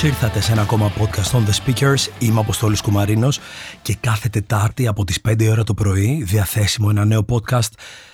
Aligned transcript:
Καλώς 0.00 0.18
ήρθατε 0.18 0.40
σε 0.40 0.52
ένα 0.52 0.62
ακόμα 0.62 0.92
podcast 0.98 1.30
on 1.30 1.44
the 1.44 1.52
speakers. 1.64 2.08
Είμαι 2.18 2.38
ο 2.38 2.40
Αποστόλης 2.40 2.80
Κουμαρίνος 2.80 3.38
και 3.82 3.94
κάθε 4.00 4.28
Τετάρτη 4.28 4.86
από 4.86 5.04
τις 5.04 5.20
5 5.28 5.48
ώρα 5.50 5.64
το 5.64 5.74
πρωί 5.74 6.22
διαθέσιμο 6.22 6.86
ένα 6.90 7.04
νέο 7.04 7.24
podcast 7.28 7.68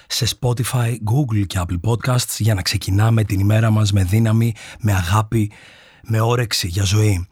σε 0.07 0.27
Spotify, 0.41 0.91
Google 0.91 1.47
και 1.47 1.61
Apple 1.61 1.91
Podcasts 1.91 2.37
για 2.39 2.55
να 2.55 2.63
ξεκινάμε 2.63 3.25
την 3.25 3.41
ημέρα 3.41 3.71
μας 3.71 3.93
με 3.93 4.05
δύναμη, 4.05 4.55
με 4.81 4.93
αγάπη, 4.93 5.53
με 6.03 6.21
όρεξη 6.21 6.69
για 6.69 6.85
ζωή. 6.85 7.29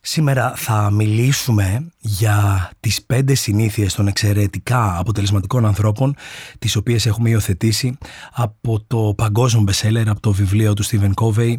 Σήμερα 0.00 0.52
θα 0.56 0.90
μιλήσουμε 0.90 1.92
για 1.98 2.70
τις 2.80 3.02
πέντε 3.02 3.34
συνήθειες 3.34 3.94
των 3.94 4.06
εξαιρετικά 4.06 4.98
αποτελεσματικών 4.98 5.66
ανθρώπων 5.66 6.14
τις 6.58 6.76
οποίες 6.76 7.06
έχουμε 7.06 7.28
υιοθετήσει 7.28 7.98
από 8.32 8.80
το 8.86 9.14
παγκόσμιο 9.16 9.64
bestseller, 9.68 10.04
από 10.06 10.20
το 10.20 10.32
βιβλίο 10.32 10.74
του 10.74 10.84
Stephen 10.84 11.12
Covey 11.14 11.54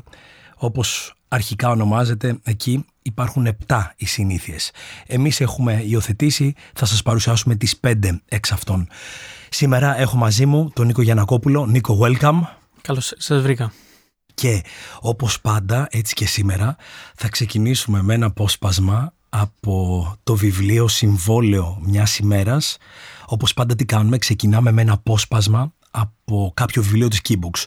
όπως 0.56 1.16
αρχικά 1.34 1.70
ονομάζεται 1.70 2.40
εκεί 2.44 2.86
υπάρχουν 3.02 3.46
επτά 3.46 3.94
οι 3.98 4.06
συνήθειες. 4.06 4.72
Εμείς 5.08 5.42
έχουμε 5.42 5.84
υιοθετήσει, 5.86 6.54
θα 6.74 6.86
σας 6.86 7.02
παρουσιάσουμε 7.02 7.56
τις 7.56 7.78
πέντε 7.78 8.22
εξ 8.26 8.52
αυτών. 8.52 8.88
Σήμερα 9.50 10.00
έχω 10.00 10.18
μαζί 10.18 10.46
μου 10.46 10.72
τον 10.74 10.86
Νίκο 10.86 11.02
Γιανακόπουλο. 11.02 11.66
Νίκο, 11.66 12.00
welcome. 12.02 12.40
Καλώς 12.82 13.14
σας 13.18 13.42
βρήκα. 13.42 13.74
Και 14.34 14.64
όπως 15.00 15.42
πάντα, 15.42 15.88
έτσι 15.92 16.14
και 16.14 16.26
σήμερα, 16.26 16.76
θα 17.16 17.30
ξεκινήσουμε 17.30 18.02
με 18.02 18.14
ένα 18.14 18.26
απόσπασμα 18.26 19.14
από 19.30 20.06
το 20.24 20.36
βιβλίο 20.36 20.88
«Συμβόλαιο 20.88 21.82
μιας 21.82 22.18
ημέρας». 22.18 22.78
Όπως 23.26 23.54
πάντα 23.54 23.76
τι 23.76 23.86
κάνουμε, 23.86 24.18
ξεκινάμε 24.18 24.72
με 24.72 24.82
ένα 24.82 24.94
απόσπασμα 24.94 25.74
από 25.92 26.52
κάποιο 26.56 26.82
βιβλίο 26.82 27.08
της 27.08 27.22
Keybooks. 27.30 27.64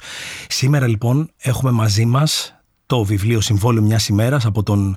Σήμερα 0.48 0.86
λοιπόν 0.86 1.30
έχουμε 1.36 1.70
μαζί 1.70 2.04
μας 2.04 2.53
το 2.86 3.04
βιβλίο 3.04 3.40
«Συμβόλαιο 3.40 3.82
μιας 3.82 4.08
ημέρας» 4.08 4.44
από 4.44 4.62
τον 4.62 4.96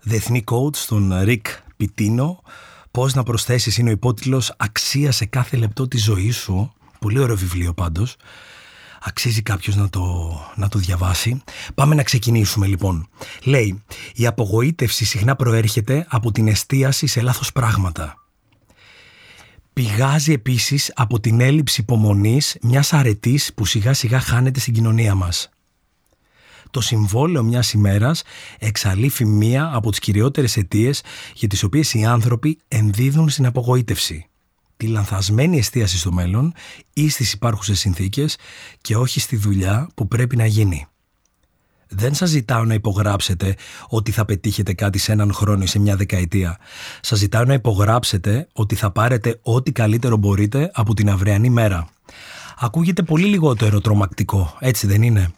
διεθνή 0.00 0.44
coach, 0.50 0.76
τον 0.88 1.20
Ρικ 1.22 1.46
Πιτίνο. 1.76 2.42
Πώς 2.90 3.14
να 3.14 3.22
προσθέσεις 3.22 3.78
είναι 3.78 3.88
ο 3.88 3.92
υπότιτλος 3.92 4.54
«Αξία 4.56 5.12
σε 5.12 5.24
κάθε 5.24 5.56
λεπτό 5.56 5.88
της 5.88 6.04
ζωής 6.04 6.36
σου». 6.36 6.72
Πολύ 6.98 7.18
ωραίο 7.18 7.36
βιβλίο 7.36 7.74
πάντως 7.74 8.16
αξίζει 9.02 9.42
κάποιος 9.42 9.76
να 9.76 9.88
το, 9.88 10.32
να 10.54 10.68
το 10.68 10.78
διαβάσει. 10.78 11.42
Πάμε 11.74 11.94
να 11.94 12.02
ξεκινήσουμε 12.02 12.66
λοιπόν. 12.66 13.08
Λέει, 13.44 13.82
η 14.14 14.26
απογοήτευση 14.26 15.04
συχνά 15.04 15.36
προέρχεται 15.36 16.06
από 16.08 16.32
την 16.32 16.48
εστίαση 16.48 17.06
σε 17.06 17.20
λάθος 17.20 17.52
πράγματα. 17.52 18.14
Πηγάζει 19.72 20.32
επίσης 20.32 20.92
από 20.94 21.20
την 21.20 21.40
έλλειψη 21.40 21.80
υπομονής 21.80 22.56
μιας 22.62 22.92
αρετής 22.92 23.54
που 23.54 23.64
σιγά 23.64 23.92
σιγά 23.92 24.20
χάνεται 24.20 24.60
στην 24.60 24.74
κοινωνία 24.74 25.14
μας. 25.14 25.50
Το 26.70 26.80
συμβόλαιο 26.80 27.42
μιας 27.42 27.72
ημέρας 27.72 28.22
εξαλείφει 28.58 29.24
μία 29.24 29.70
από 29.72 29.90
τις 29.90 29.98
κυριότερες 29.98 30.56
αιτίες 30.56 31.02
για 31.34 31.48
τις 31.48 31.62
οποίες 31.62 31.94
οι 31.94 32.04
άνθρωποι 32.04 32.58
ενδίδουν 32.68 33.28
στην 33.28 33.46
απογοήτευση 33.46 34.28
τη 34.78 34.86
λανθασμένη 34.86 35.58
εστίαση 35.58 35.98
στο 35.98 36.12
μέλλον 36.12 36.52
ή 36.92 37.08
στις 37.08 37.32
υπάρχουσες 37.32 37.78
συνθήκες 37.78 38.36
και 38.80 38.96
όχι 38.96 39.20
στη 39.20 39.36
δουλειά 39.36 39.88
που 39.94 40.08
πρέπει 40.08 40.36
να 40.36 40.46
γίνει. 40.46 40.86
Δεν 41.88 42.14
σας 42.14 42.28
ζητάω 42.28 42.64
να 42.64 42.74
υπογράψετε 42.74 43.56
ότι 43.88 44.10
θα 44.10 44.24
πετύχετε 44.24 44.72
κάτι 44.72 44.98
σε 44.98 45.12
έναν 45.12 45.32
χρόνο 45.32 45.62
ή 45.62 45.66
σε 45.66 45.78
μια 45.78 45.96
δεκαετία. 45.96 46.58
Σας 47.00 47.18
ζητάω 47.18 47.44
να 47.44 47.52
υπογράψετε 47.52 48.48
ότι 48.52 48.74
θα 48.74 48.90
πάρετε 48.90 49.38
ό,τι 49.42 49.72
καλύτερο 49.72 50.16
μπορείτε 50.16 50.70
από 50.74 50.94
την 50.94 51.10
αυριανή 51.10 51.50
μέρα. 51.50 51.88
Ακούγεται 52.58 53.02
πολύ 53.02 53.24
λιγότερο 53.24 53.80
τρομακτικό, 53.80 54.56
έτσι 54.60 54.86
δεν 54.86 55.02
είναι; 55.02 55.30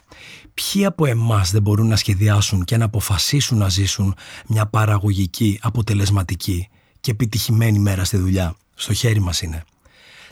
Ποιοι 0.60 0.84
από 0.84 1.06
εμάς 1.06 1.50
δεν 1.50 1.62
μπορούν 1.62 1.86
να 1.86 1.96
σχεδιάσουν 1.96 2.64
και 2.64 2.76
να 2.76 2.84
αποφασίσουν 2.84 3.58
να 3.58 3.68
ζήσουν 3.68 4.14
μια 4.46 4.66
παραγωγική, 4.66 5.58
αποτελεσματική 5.62 6.68
και 7.00 7.10
επιτυχημένη 7.10 7.78
μέρα 7.78 8.04
στη 8.04 8.16
δουλειά; 8.16 8.54
Στο 8.74 8.92
χέρι 8.92 9.20
μας 9.20 9.42
είναι. 9.42 9.64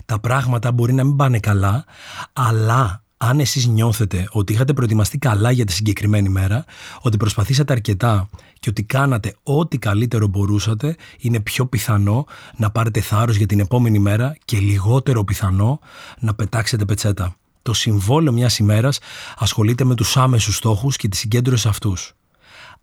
Τα 0.07 0.21
πράγματα 0.21 0.73
μπορεί 0.73 0.93
να 0.93 1.05
μην 1.05 1.17
πάνε 1.17 1.39
καλά, 1.39 1.85
αλλά 2.33 3.03
αν 3.17 3.41
εσείς 3.41 3.67
νιώθετε 3.67 4.29
ότι 4.31 4.53
είχατε 4.53 4.73
προετοιμαστεί 4.73 5.19
καλά 5.19 5.51
για 5.51 5.65
τη 5.65 5.73
συγκεκριμένη 5.73 6.29
μέρα, 6.29 6.65
ότι 7.01 7.17
προσπαθήσατε 7.17 7.73
αρκετά 7.73 8.29
και 8.61 8.71
ότι 8.71 8.83
κάνατε 8.83 9.37
ό,τι 9.43 9.79
καλύτερο 9.79 10.27
μπορούσατε, 10.27 10.97
είναι 11.19 11.41
πιο 11.41 11.67
πιθανό 11.67 12.27
να 12.57 12.71
πάρετε 12.71 13.01
θάρρος 13.01 13.37
για 13.37 13.47
την 13.47 13.61
επόμενη 13.61 13.99
μέρα 13.99 14.37
και 14.45 14.59
λιγότερο 14.59 15.25
πιθανό 15.25 15.79
να 16.19 16.35
πετάξετε 16.35 16.85
πετσέτα. 16.85 17.37
Το 17.63 17.73
συμβόλαιο 17.73 18.33
μιας 18.33 18.59
ημέρας 18.59 18.99
ασχολείται 19.37 19.85
με 19.85 19.95
τους 19.95 20.17
άμεσους 20.17 20.57
στόχους 20.57 20.97
και 20.97 21.09
τη 21.09 21.17
συγκέντρωσης 21.17 21.67
αυτούς 21.67 22.13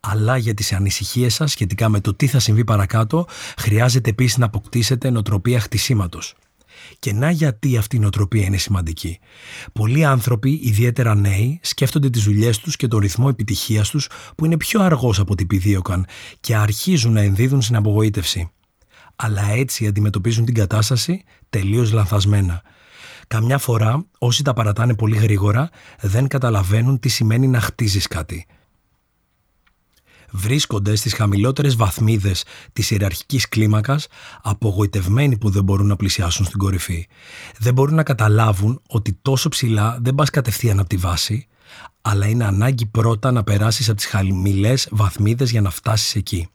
αλλά 0.08 0.38
για 0.38 0.54
τις 0.54 0.74
ανησυχίες 0.74 1.34
σας 1.34 1.52
σχετικά 1.52 1.90
με 1.90 2.00
το 2.00 2.14
τι 2.14 2.28
θα 2.28 2.40
συμβεί 2.40 2.64
παρακάτω, 2.64 3.28
χρειάζεται 3.58 4.10
επίσης 4.10 4.38
να 4.38 4.46
αποκτήσετε 4.46 5.10
νοοτροπία 5.10 5.60
χτισήματος. 5.60 6.36
Και 7.00 7.14
να 7.14 7.32
γιατί 7.32 7.78
αυτή 7.78 7.96
η 7.96 8.00
νοοτροπία 8.00 8.46
είναι 8.46 8.58
σημαντική. 8.58 9.20
Πολλοί 9.74 10.06
άνθρωποι, 10.06 10.60
ιδιαίτερα 10.64 11.16
νέοι, 11.16 11.60
σκέφτονται 11.64 12.10
τις 12.10 12.24
δουλειές 12.24 12.60
τους 12.60 12.76
και 12.76 12.88
τον 12.88 13.00
ρυθμό 13.00 13.28
επιτυχίας 13.30 13.90
τους 13.90 14.10
που 14.38 14.46
είναι 14.46 14.58
πιο 14.58 14.82
αργός 14.82 15.20
από 15.20 15.32
ό,τι 15.32 15.44
επιδίωκαν 15.44 16.06
και 16.40 16.56
αρχίζουν 16.56 17.14
να 17.14 17.22
ενδίδουν 17.22 17.62
στην 17.62 17.76
απογοήτευση. 17.76 18.50
Αλλά 19.16 19.50
έτσι 19.50 19.88
αντιμετωπίζουν 19.88 20.46
την 20.46 20.54
κατάσταση 20.54 21.24
τελείως 21.50 21.92
λανθασμένα. 21.92 22.62
Καμιά 23.28 23.58
φορά 23.58 24.06
όσοι 24.18 24.44
τα 24.44 24.54
παρατάνε 24.54 24.96
πολύ 24.96 25.18
γρήγορα 25.18 25.70
δεν 26.02 26.28
καταλαβαίνουν 26.28 27.00
τι 27.00 27.10
σημαίνει 27.10 27.48
να 27.48 27.60
χτίζεις 27.60 28.08
κάτι 28.08 28.46
βρίσκονται 30.36 30.96
στις 30.96 31.14
χαμηλότερες 31.14 31.76
βαθμίδες 31.76 32.44
της 32.74 32.92
ιεραρχικής 32.92 33.50
κλίμακας, 33.50 34.08
απογοητευμένοι 34.42 35.38
που 35.38 35.50
δεν 35.50 35.64
μπορούν 35.64 35.88
να 35.88 35.96
πλησιάσουν 35.96 36.46
στην 36.46 36.58
κορυφή. 36.58 37.08
Δεν 37.58 37.74
μπορούν 37.74 37.96
να 37.96 38.04
καταλάβουν 38.04 38.82
ότι 38.88 39.20
τόσο 39.22 39.50
ψηλά 39.50 39.98
δεν 40.02 40.16
πας 40.16 40.30
κατευθείαν 40.30 40.80
από 40.80 40.90
τη 40.90 40.98
βάση, 40.98 41.48
αλλά 42.02 42.28
είναι 42.28 42.46
ανάγκη 42.46 42.86
πρώτα 42.86 43.32
να 43.32 43.44
περάσεις 43.44 43.88
από 43.88 43.98
τις 43.98 44.06
χαμηλές 44.06 44.88
βαθμίδες 44.92 45.52
για 45.52 45.62
να 45.62 45.70
φτάσεις 45.70 46.16
εκεί. 46.16 46.48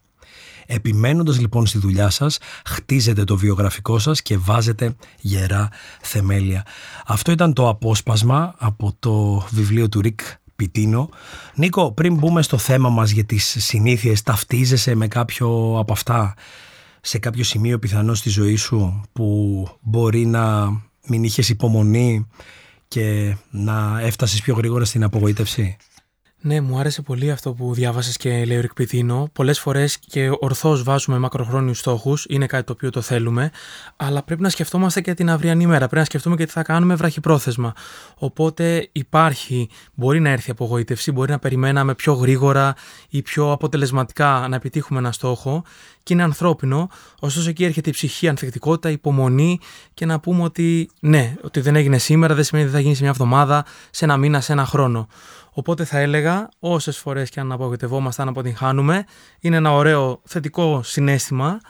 Επιμένοντας 0.73 1.41
λοιπόν 1.41 1.67
στη 1.67 1.79
δουλειά 1.79 2.11
σας, 2.11 2.39
χτίζετε 2.65 3.25
το 3.25 3.37
βιογραφικό 3.37 3.99
σας 3.99 4.23
και 4.23 4.39
βάζετε 4.39 4.95
γερά 5.21 5.69
θεμέλια. 6.01 6.67
Αυτό 7.07 7.33
ήταν 7.33 7.53
το 7.53 7.69
απόσπασμα 7.69 8.55
από 8.59 8.93
το 8.99 9.47
βιβλίο 9.51 9.89
του 9.89 10.01
Ρικ 10.01 10.21
Πιτίνο. 10.57 11.09
Νίκο, 11.55 11.93
πριν 11.93 12.15
μπούμε 12.15 12.43
στο 12.43 12.59
θέμα 12.59 12.89
μας 12.89 13.11
για 13.11 13.25
τις 13.25 13.57
συνήθειες, 13.59 14.23
ταυτίζεσαι 14.23 14.95
με 14.95 15.09
κάποιο 15.09 15.77
από 15.79 15.93
αυτά 15.93 16.35
σε 17.01 17.19
κάποιο 17.19 17.45
σημείο 17.45 17.79
πιθανό 17.79 18.15
στη 18.15 18.29
ζωή 18.29 18.57
σου 18.57 19.01
που 19.13 19.69
μπορεί 19.81 20.27
να 20.27 20.69
μην 21.07 21.25
είχες 21.25 21.49
υπομονή 21.49 22.27
και 22.89 23.37
να 23.51 24.01
έφτασες 24.01 24.41
πιο 24.41 24.55
γρήγορα 24.55 24.85
στην 24.85 25.03
απογοήτευση; 25.03 25.77
Ναι, 26.43 26.61
μου 26.61 26.79
άρεσε 26.79 27.03
πολύ 27.03 27.31
αυτό 27.31 27.53
που 27.53 27.75
διάβασες 27.75 28.17
και 28.17 28.45
λέει 28.45 28.57
ο 28.57 28.61
Ρικπιτίνο. 28.61 29.29
Πολλές 29.33 29.61
φορές 29.61 29.99
και 29.99 30.31
ορθώς 30.41 30.83
βάζουμε 30.83 31.19
μακροχρόνιους 31.19 31.79
στόχους, 31.79 32.27
είναι 32.29 32.47
κάτι 32.47 32.65
το 32.65 32.73
οποίο 32.73 32.91
το 32.91 33.01
θέλουμε, 33.01 33.51
αλλά 33.97 34.23
πρέπει 34.23 34.43
να 34.43 34.49
σκεφτόμαστε 34.49 35.01
και 35.01 35.15
την 35.15 35.31
αυριανή 35.31 35.67
μέρα. 35.67 35.79
Πρέπει 35.79 35.97
να 35.97 36.05
σκεφτούμε 36.05 36.37
και 36.37 36.47
τι 36.47 36.53
θα 36.53 36.63
κάνουμε 36.63 36.95
βραχυπρόθεσμα. 36.95 37.73
Οπότε 38.15 38.89
υπάρχει, 38.93 39.69
μπορεί 39.95 40.21
να 40.21 40.29
έρθει 40.29 40.51
απογοήτευση, 40.51 41.13
μπορεί 41.13 41.31
να 41.31 41.39
περιμέναμε 41.39 41.95
πιο 41.95 42.13
γρήγορα 42.13 42.75
ή 43.09 43.23
πιο 43.23 43.53
αποτελεσματικά 43.53 44.47
να 44.49 44.57
επιτύχουμε 44.57 44.99
ένα 44.99 45.13
στόχο 45.13 45.65
και 46.03 46.13
είναι 46.13 46.23
ανθρώπινο. 46.23 46.89
Ωστόσο, 47.21 47.49
εκεί 47.49 47.65
έρχεται 47.65 47.89
η 47.89 47.93
ψυχή, 47.93 48.27
η 48.27 48.29
ανθεκτικότητα, 48.29 48.89
η 48.89 48.93
υπομονή 48.93 49.59
και 49.95 50.07
να 50.07 50.21
πούμε 50.21 50.43
ότι 50.43 50.91
ναι, 51.01 51.35
ότι 51.43 51.61
δεν 51.61 51.77
έγινε 51.77 51.99
σήμερα, 51.99 52.35
δεν 52.35 52.45
σημαίνει 52.45 52.67
ότι 52.67 52.75
θα 52.75 52.81
γίνει 52.81 52.95
σε 52.95 53.03
μια 53.03 53.11
εβδομάδα, 53.11 53.65
σε 53.91 54.05
ένα 54.05 54.17
μήνα, 54.17 54.41
σε 54.41 54.53
ένα 54.53 54.65
χρόνο. 54.65 55.09
Οπότε 55.53 55.85
θα 55.85 55.99
έλεγα, 55.99 56.49
όσες 56.59 56.99
φορές 56.99 57.31
και 57.31 57.41
αν 57.41 57.53
απογοητευόμαστε, 57.53 58.23
αν 58.23 58.29
αποτυγχάνουμε, 58.29 59.05
είναι 59.41 59.57
ένα 59.57 59.73
ωραίο 59.73 60.21
θετικό 60.25 60.83
συνέστημα, 60.83 61.61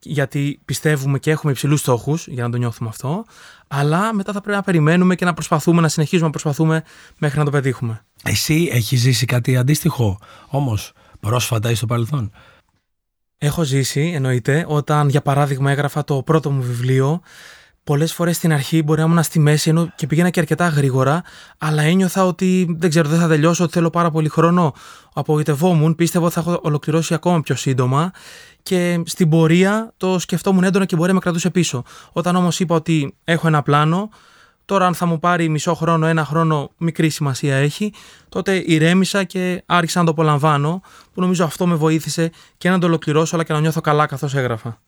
γιατί 0.00 0.60
πιστεύουμε 0.64 1.18
και 1.18 1.30
έχουμε 1.30 1.52
υψηλούς 1.52 1.80
στόχους 1.80 2.26
για 2.26 2.42
να 2.42 2.50
το 2.50 2.56
νιώθουμε 2.56 2.88
αυτό, 2.88 3.24
αλλά 3.68 4.14
μετά 4.14 4.32
θα 4.32 4.40
πρέπει 4.40 4.56
να 4.56 4.62
περιμένουμε 4.62 5.14
και 5.14 5.24
να 5.24 5.34
προσπαθούμε 5.34 5.80
να 5.80 5.88
συνεχίσουμε 5.88 6.24
να 6.24 6.30
προσπαθούμε 6.30 6.82
μέχρι 7.18 7.38
να 7.38 7.44
το 7.44 7.50
πετύχουμε. 7.50 8.04
Εσύ 8.24 8.68
έχεις 8.72 9.00
ζήσει 9.00 9.26
κάτι 9.26 9.56
αντίστοιχο 9.56 10.18
όμως 10.46 10.92
πρόσφατα 11.20 11.70
ή 11.70 11.74
στο 11.74 11.86
παρελθόν; 11.86 12.32
Έχω 13.38 13.62
ζήσει, 13.62 14.12
εννοείται, 14.14 14.64
όταν 14.68 15.08
για 15.08 15.22
παράδειγμα 15.22 15.70
έγραφα 15.70 16.04
το 16.04 16.22
πρώτο 16.22 16.50
μου 16.50 16.62
βιβλίο 16.62 17.20
Πολλές 17.84 18.12
φορές 18.12 18.36
στην 18.36 18.52
αρχή 18.52 18.82
μπορεί 18.82 19.00
να 19.00 19.06
ήμουν 19.06 19.22
στη 19.22 19.38
μέση 19.38 19.70
ενώ 19.70 19.92
και 19.96 20.06
πήγαινα 20.06 20.30
και 20.30 20.40
αρκετά 20.40 20.68
γρήγορα, 20.68 21.22
αλλά 21.58 21.82
ένιωθα 21.82 22.26
ότι 22.26 22.76
δεν 22.78 22.90
ξέρω, 22.90 23.08
δεν 23.08 23.20
θα 23.20 23.28
τελειώσω, 23.28 23.64
ότι 23.64 23.72
θέλω 23.72 23.90
πάρα 23.90 24.10
πολύ 24.10 24.28
χρόνο. 24.28 24.74
Απογοητευόμουν, 25.14 25.94
πίστευα 25.94 26.24
ότι 26.24 26.34
θα 26.34 26.40
έχω 26.40 26.60
ολοκληρώσει 26.62 27.14
ακόμα 27.14 27.40
πιο 27.40 27.54
σύντομα 27.54 28.10
και 28.62 29.02
στην 29.06 29.28
πορεία 29.28 29.92
το 29.96 30.18
σκεφτόμουν 30.18 30.64
έντονα 30.64 30.84
και 30.84 30.96
μπορεί 30.96 31.08
να 31.08 31.14
με 31.14 31.20
κρατούσε 31.20 31.50
πίσω. 31.50 31.82
Όταν 32.12 32.36
όμως 32.36 32.60
είπα 32.60 32.74
ότι 32.74 33.16
έχω 33.24 33.46
ένα 33.46 33.62
πλάνο, 33.62 34.08
Τώρα, 34.66 34.86
αν 34.86 34.94
θα 34.94 35.06
μου 35.06 35.18
πάρει 35.18 35.48
μισό 35.48 35.74
χρόνο, 35.74 36.06
ένα 36.06 36.24
χρόνο, 36.24 36.70
μικρή 36.76 37.08
σημασία 37.08 37.56
έχει. 37.56 37.92
Τότε 38.28 38.62
ηρέμησα 38.66 39.24
και 39.24 39.62
άρχισα 39.66 39.98
να 39.98 40.04
το 40.04 40.10
απολαμβάνω, 40.10 40.82
που 41.14 41.20
νομίζω 41.20 41.44
αυτό 41.44 41.66
με 41.66 41.74
βοήθησε 41.74 42.30
και 42.58 42.70
να 42.70 42.78
το 42.78 42.86
ολοκληρώσω, 42.86 43.34
αλλά 43.34 43.44
και 43.44 43.52
να 43.52 43.60
νιώθω 43.60 43.80
καλά 43.80 44.06
καθώς 44.06 44.34
έγραφα. 44.34 44.80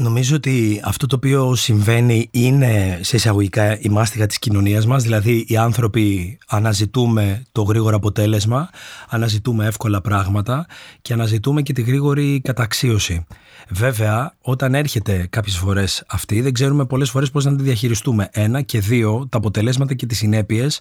Νομίζω 0.00 0.36
ότι 0.36 0.80
αυτό 0.84 1.06
το 1.06 1.16
οποίο 1.16 1.54
συμβαίνει 1.54 2.28
είναι 2.30 2.98
σε 3.02 3.16
εισαγωγικά 3.16 3.80
η 3.80 3.88
μάστιγα 3.88 4.26
της 4.26 4.38
κοινωνίας 4.38 4.86
μας, 4.86 5.02
δηλαδή 5.02 5.44
οι 5.48 5.56
άνθρωποι 5.56 6.38
αναζητούμε 6.46 7.42
το 7.52 7.62
γρήγορο 7.62 7.96
αποτέλεσμα, 7.96 8.70
αναζητούμε 9.08 9.66
εύκολα 9.66 10.00
πράγματα 10.00 10.66
και 11.02 11.12
αναζητούμε 11.12 11.62
και 11.62 11.72
τη 11.72 11.82
γρήγορη 11.82 12.40
καταξίωση. 12.40 13.26
Βέβαια, 13.68 14.34
όταν 14.40 14.74
έρχεται 14.74 15.26
κάποιες 15.30 15.56
φορές 15.56 16.04
αυτή, 16.06 16.40
δεν 16.40 16.52
ξέρουμε 16.52 16.84
πολλές 16.84 17.10
φορές 17.10 17.30
πώς 17.30 17.44
να 17.44 17.56
τη 17.56 17.62
διαχειριστούμε. 17.62 18.28
Ένα 18.32 18.62
και 18.62 18.80
δύο, 18.80 19.26
τα 19.28 19.38
αποτελέσματα 19.38 19.94
και 19.94 20.06
τις 20.06 20.18
συνέπειες 20.18 20.80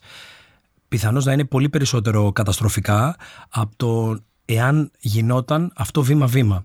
πιθανώς 0.88 1.26
να 1.26 1.32
είναι 1.32 1.46
πολύ 1.46 1.70
περισσότερο 1.70 2.32
καταστροφικά 2.32 3.16
από 3.50 3.72
το 3.76 4.20
εάν 4.46 4.92
γινόταν 5.00 5.72
αυτό 5.76 6.04
βήμα-βήμα. 6.04 6.64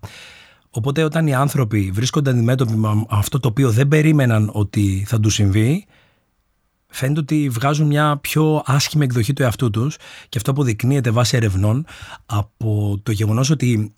Οπότε 0.70 1.04
όταν 1.04 1.26
οι 1.26 1.34
άνθρωποι 1.34 1.90
βρίσκονται 1.90 2.30
αντιμέτωποι 2.30 2.72
με 2.72 3.04
αυτό 3.08 3.40
το 3.40 3.48
οποίο 3.48 3.70
δεν 3.70 3.88
περίμεναν 3.88 4.50
ότι 4.52 5.04
θα 5.06 5.20
τους 5.20 5.34
συμβεί, 5.34 5.86
φαίνεται 6.86 7.20
ότι 7.20 7.48
βγάζουν 7.48 7.86
μια 7.86 8.18
πιο 8.20 8.62
άσχημη 8.66 9.04
εκδοχή 9.04 9.32
του 9.32 9.42
εαυτού 9.42 9.70
τους 9.70 9.96
και 10.28 10.38
αυτό 10.38 10.50
αποδεικνύεται 10.50 11.10
βάσει 11.10 11.36
ερευνών 11.36 11.86
από 12.26 13.00
το 13.02 13.12
γεγονός 13.12 13.50
ότι 13.50 13.94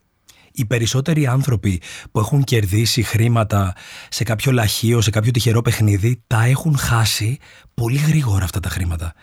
οι 0.52 0.64
περισσότεροι 0.64 1.26
άνθρωποι 1.26 1.82
που 2.10 2.18
έχουν 2.18 2.44
κερδίσει 2.44 3.02
χρήματα 3.02 3.74
σε 4.08 4.24
κάποιο 4.24 4.52
λαχείο, 4.52 5.00
σε 5.00 5.10
κάποιο 5.10 5.30
τυχερό 5.30 5.62
παιχνίδι, 5.62 6.22
τα 6.26 6.44
έχουν 6.44 6.76
χάσει 6.76 7.38
πολύ 7.74 7.98
γρήγορα 7.98 8.44
αυτά 8.44 8.60
τα 8.60 8.68
χρήματα. 8.68 9.14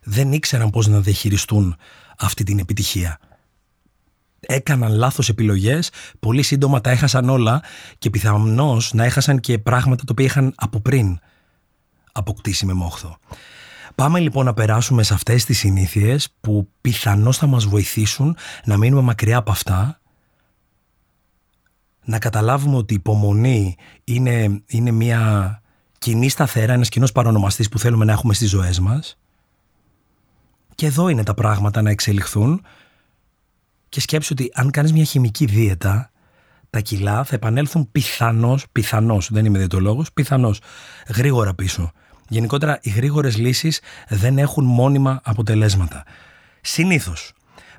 Δεν 0.00 0.32
ήξεραν 0.32 0.70
πώς 0.70 0.86
να 0.86 1.00
διαχειριστούν 1.00 1.76
αυτή 2.18 2.44
την 2.44 2.58
επιτυχία 2.58 3.18
έκαναν 4.46 4.92
λάθος 4.92 5.28
επιλογές, 5.28 5.90
πολύ 6.20 6.42
σύντομα 6.42 6.80
τα 6.80 6.90
έχασαν 6.90 7.28
όλα 7.28 7.62
και 7.98 8.10
πιθανώς 8.10 8.92
να 8.92 9.04
έχασαν 9.04 9.40
και 9.40 9.58
πράγματα 9.58 10.04
τα 10.04 10.08
οποία 10.10 10.24
είχαν 10.24 10.52
από 10.56 10.80
πριν 10.80 11.18
αποκτήσει 12.12 12.66
με 12.66 12.72
μόχθο. 12.72 13.16
Πάμε 13.94 14.20
λοιπόν 14.20 14.44
να 14.44 14.54
περάσουμε 14.54 15.02
σε 15.02 15.14
αυτές 15.14 15.44
τις 15.44 15.58
συνήθειες 15.58 16.34
που 16.40 16.68
πιθανώς 16.80 17.36
θα 17.36 17.46
μας 17.46 17.64
βοηθήσουν 17.64 18.36
να 18.64 18.76
μείνουμε 18.76 19.02
μακριά 19.02 19.36
από 19.36 19.50
αυτά 19.50 20.00
να 22.04 22.18
καταλάβουμε 22.18 22.76
ότι 22.76 22.92
η 22.92 22.96
υπομονή 22.96 23.76
είναι, 24.04 24.62
είναι 24.66 24.90
μια 24.90 25.62
κοινή 25.98 26.28
σταθέρα, 26.28 26.72
ένας 26.72 26.88
κοινός 26.88 27.12
παρονομαστής 27.12 27.68
που 27.68 27.78
θέλουμε 27.78 28.04
να 28.04 28.12
έχουμε 28.12 28.34
στις 28.34 28.48
ζωές 28.48 28.80
μας 28.80 29.18
και 30.74 30.86
εδώ 30.86 31.08
είναι 31.08 31.22
τα 31.22 31.34
πράγματα 31.34 31.82
να 31.82 31.90
εξελιχθούν 31.90 32.62
και 33.94 34.00
σκέψου 34.00 34.28
ότι 34.32 34.50
αν 34.54 34.70
κάνεις 34.70 34.92
μια 34.92 35.04
χημική 35.04 35.44
δίαιτα, 35.44 36.10
τα 36.70 36.80
κιλά 36.80 37.24
θα 37.24 37.34
επανέλθουν 37.34 37.88
πιθανώς, 37.92 38.66
πιθανώς, 38.72 39.28
δεν 39.32 39.44
είμαι 39.44 39.58
διαιτολόγος, 39.58 40.12
πιθανώς, 40.12 40.60
γρήγορα 41.14 41.54
πίσω. 41.54 41.92
Γενικότερα 42.28 42.78
οι 42.82 42.90
γρήγορες 42.90 43.36
λύσεις 43.36 43.80
δεν 44.08 44.38
έχουν 44.38 44.64
μόνιμα 44.64 45.20
αποτελέσματα. 45.24 46.04
Συνήθως. 46.60 47.32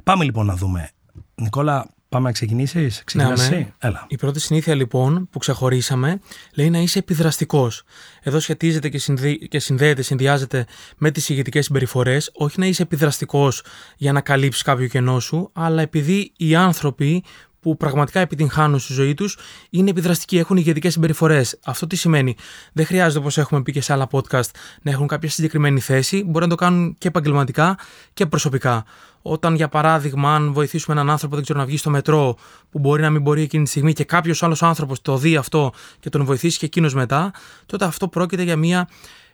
Πάμε 0.03 0.23
λοιπόν 0.23 0.45
να 0.45 0.55
δούμε. 0.55 0.89
Νικόλα, 1.35 1.85
Πάμε 2.15 2.27
να 2.27 2.33
ξεκινήσεις; 2.33 3.03
Ξεκινάς 3.03 3.49
ναι, 3.49 3.73
Έλα. 3.77 4.05
Η 4.07 4.15
πρώτη 4.15 4.39
συνήθεια 4.39 4.75
λοιπόν 4.75 5.27
που 5.31 5.39
ξεχωρίσαμε 5.39 6.19
λέει 6.53 6.69
να 6.69 6.77
είσαι 6.79 6.99
επιδραστικός. 6.99 7.83
Εδώ 8.21 8.39
σχετίζεται 8.39 8.89
και, 8.89 8.99
και 9.47 9.59
συνδέεται, 9.59 10.01
συνδυάζεται 10.01 10.65
με 10.97 11.11
τις 11.11 11.29
ηγετικές 11.29 11.65
συμπεριφορές. 11.65 12.31
Όχι 12.33 12.59
να 12.59 12.65
είσαι 12.65 12.81
επιδραστικός 12.81 13.63
για 13.97 14.11
να 14.11 14.21
καλύψεις 14.21 14.61
κάποιο 14.61 14.87
κενό 14.87 15.19
σου, 15.19 15.49
αλλά 15.53 15.81
επειδή 15.81 16.31
οι 16.37 16.55
άνθρωποι 16.55 17.23
που 17.65 17.77
πραγματικά 17.77 18.19
επιτυγχάνουν 18.19 18.79
στη 18.79 18.93
ζωή 18.93 19.13
τους 19.13 19.37
είναι 19.69 19.89
επιδραστικοί, 19.89 20.37
έχουν 20.37 20.57
ηγετικές 20.57 20.93
συμπεριφορές. 20.93 21.59
Αυτό 21.65 21.87
τι 21.87 21.95
σημαίνει. 21.95 22.35
Δεν 22.73 22.85
χρειάζεται, 22.85 23.19
όπως 23.19 23.37
έχουμε 23.37 23.61
πει 23.61 23.71
και 23.71 23.81
σε 23.81 23.93
άλλα 23.93 24.07
podcast, 24.11 24.49
να 24.81 24.91
έχουν 24.91 25.07
κάποια 25.07 25.29
συγκεκριμένη 25.29 25.79
θέση. 25.79 26.23
Μπορεί 26.23 26.43
να 26.43 26.49
το 26.49 26.55
κάνουν 26.55 26.95
και 26.97 27.07
επαγγελματικά 27.07 27.77
και 28.13 28.25
προσωπικά. 28.25 28.85
Όταν, 29.21 29.55
για 29.55 29.67
παράδειγμα, 29.67 30.35
αν 30.35 30.53
βοηθήσουμε 30.53 30.95
έναν 30.95 31.09
άνθρωπο, 31.09 31.35
δεν 31.35 31.43
ξέρω, 31.43 31.59
να 31.59 31.65
βγει 31.65 31.77
στο 31.77 31.89
μετρό, 31.89 32.37
που 32.69 32.79
μπορεί 32.79 33.01
να 33.01 33.09
μην 33.09 33.21
μπορεί 33.21 33.41
εκείνη 33.41 33.63
τη 33.63 33.69
στιγμή 33.69 33.93
και 33.93 34.03
κάποιος 34.03 34.43
άλλος 34.43 34.63
άνθρωπος 34.63 35.01
το 35.01 35.17
δει 35.17 35.35
αυτό 35.35 35.71
και 35.99 36.09
τον 36.09 36.25
βοηθήσει 36.25 36.57
και 36.57 36.65
εκείνος 36.65 36.93
μετά, 36.93 37.31
τότε 37.65 37.85
αυτό 37.85 38.07
πρόκειται 38.07 38.43
για 38.43 38.55
μια 38.55 38.87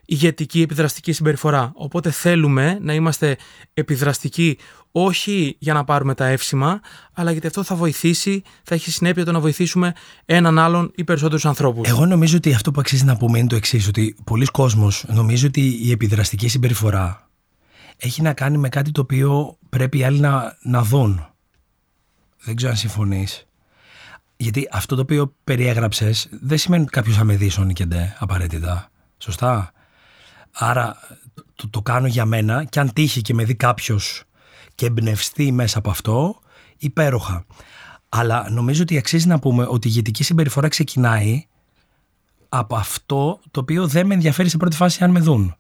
ηγετική 0.06 0.62
επιδραστική 0.62 1.12
συμπεριφορά. 1.12 1.72
Οπότε 1.76 2.12
θέλουμε 2.12 2.78
να 2.82 2.94
είμαστε 2.94 3.38
επιδραστικοί 3.74 4.58
όχι 4.92 5.56
για 5.60 5.74
να 5.74 5.84
πάρουμε 5.84 6.14
τα 6.14 6.26
εύσημα, 6.26 6.80
αλλά 7.14 7.32
γιατί 7.32 7.48
αυτό 7.48 7.64
θα 7.64 7.76
βοηθήσει, 7.76 8.42
θα 8.64 8.76
έχει 8.76 8.92
συνέπεια 8.92 9.26
το 9.26 9.32
να 9.32 9.40
βοηθήσουμε 9.40 9.94
έναν 10.26 10.60
άλλον 10.60 10.92
ή 10.96 11.04
περισσότερους 11.04 11.46
ανθρώπους. 11.46 11.90
Εγώ 11.90 12.06
νομίζω 12.06 12.38
ότι 12.38 12.54
αυτό 12.54 12.72
που 12.72 12.80
αξίζει 12.80 13.06
να 13.06 13.18
πούμε 13.18 13.38
είναι 13.38 13.48
το 13.48 13.56
εξής, 13.56 13.88
ότι 13.88 14.16
πολλοί 14.24 14.46
κόσμος 14.46 15.06
νομίζει 15.08 15.46
ότι 15.46 15.80
η 15.82 15.92
επιδραστική 15.92 16.48
συμπεριφορά 16.48 17.30
έχει 17.98 18.22
να 18.22 18.34
κάνει 18.34 18.58
με 18.58 18.70
κάτι 18.70 18.92
το 18.92 19.02
οποίο 19.02 19.58
πρέπει 19.70 19.98
οι 19.98 20.04
άλλοι 20.04 20.20
να, 20.20 20.58
να 20.62 20.84
δουν. 20.84 21.26
Δεν 22.44 22.56
ξέρω 22.56 22.72
αν 22.72 22.78
συμφωνείς. 22.78 23.46
Γιατί 24.38 24.68
αυτό 24.72 24.96
το 24.96 25.02
οποίο 25.02 25.36
περιέγραψες 25.44 26.30
δεν 26.42 26.58
σημαίνει 26.58 26.82
ότι 26.82 26.92
κάποιος 26.92 27.16
θα 27.16 27.24
με 27.24 27.36
δει 27.36 27.52
απαραίτητα. 28.20 28.90
Σωστά. 29.18 29.72
Άρα 30.52 30.96
το, 31.56 31.70
το 31.70 31.82
κάνω 31.82 32.08
για 32.08 32.26
μένα 32.26 32.64
και 32.64 32.80
αν 32.80 32.94
τύχει 32.94 33.22
και 33.22 33.34
με 33.34 33.44
δει 33.44 33.56
κάποιος 33.56 34.24
και 34.76 34.86
εμπνευστεί 34.86 35.52
μέσα 35.52 35.78
από 35.78 35.90
αυτό, 35.90 36.40
υπέροχα. 36.78 37.46
Αλλά 38.10 38.50
νομίζω 38.50 38.82
ότι 38.82 38.98
αξίζει 38.98 39.28
να 39.28 39.40
πούμε 39.40 39.66
ότι 39.68 39.88
η 39.88 39.92
ηγετική 39.94 40.24
συμπεριφορά 40.24 40.68
ξεκινάει 40.68 41.46
από 42.50 42.76
αυτό 42.76 43.40
το 43.52 43.60
οποίο 43.60 43.88
δεν 43.88 44.06
με 44.06 44.14
ενδιαφέρει 44.14 44.50
σε 44.50 44.58
πρώτη 44.58 44.76
φάση 44.76 45.04
αν 45.04 45.12
με 45.12 45.20
δουν. 45.20 45.56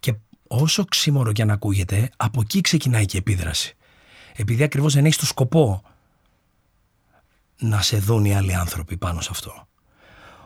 Και 0.00 0.14
όσο 0.46 0.84
ξύμορο 0.84 1.32
και 1.32 1.42
αν 1.42 1.50
ακούγεται, 1.50 2.10
από 2.16 2.40
εκεί 2.40 2.60
ξεκινάει 2.60 3.04
και 3.04 3.16
η 3.16 3.18
επίδραση. 3.18 3.76
Επειδή 4.36 4.62
ακριβώς 4.62 4.94
δεν 4.94 5.04
έχει 5.04 5.18
το 5.18 5.26
σκοπό 5.26 5.82
να 7.58 7.82
σε 7.82 7.98
δουν 7.98 8.24
οι 8.24 8.34
άλλοι 8.34 8.54
άνθρωποι 8.54 8.96
πάνω 8.96 9.20
σε 9.20 9.28
αυτό. 9.32 9.66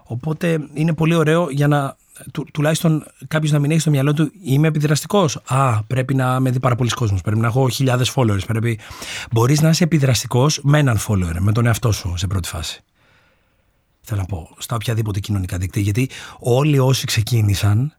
Οπότε 0.05 0.69
είναι 0.75 0.95
πολύ 0.95 1.15
ωραίο 1.15 1.51
για 1.51 1.69
να 1.69 1.97
του, 2.33 2.47
τουλάχιστον 2.53 3.05
κάποιος 3.29 3.53
να 3.53 3.59
μην 3.59 3.71
έχει 3.71 3.81
στο 3.81 3.91
μυαλό 3.91 4.13
του 4.13 4.33
είμαι 4.43 4.69
επιδραστικός. 4.69 5.41
Α, 5.47 5.83
πρέπει 5.83 6.15
να 6.15 6.41
με 6.41 6.51
δει 6.51 6.61
πάρα 6.61 6.75
πολλοί 6.75 6.91
κόσμος. 6.91 7.21
Πρέπει 7.21 7.41
να 7.41 7.47
έχω 7.47 7.69
χιλιάδες 7.69 8.13
followers. 8.17 8.47
Πρέπει... 8.47 8.79
Μπορείς 9.31 9.61
να 9.61 9.69
είσαι 9.69 9.85
επιδραστικός 9.85 10.61
με 10.63 10.79
έναν 10.79 10.99
follower, 11.09 11.37
με 11.39 11.53
τον 11.53 11.67
εαυτό 11.67 11.93
σου 11.93 12.15
σε 12.17 12.27
πρώτη 12.27 12.49
φάση. 12.49 12.83
Θέλω 14.01 14.21
να 14.21 14.27
πω, 14.27 14.55
στα 14.59 14.75
οποιαδήποτε 14.75 15.21
κοινωνικά 15.21 15.59
δίκτυα. 15.59 15.83
Γιατί 15.83 16.11
όλοι 16.39 16.79
όσοι 16.79 17.07
ξεκίνησαν, 17.07 17.97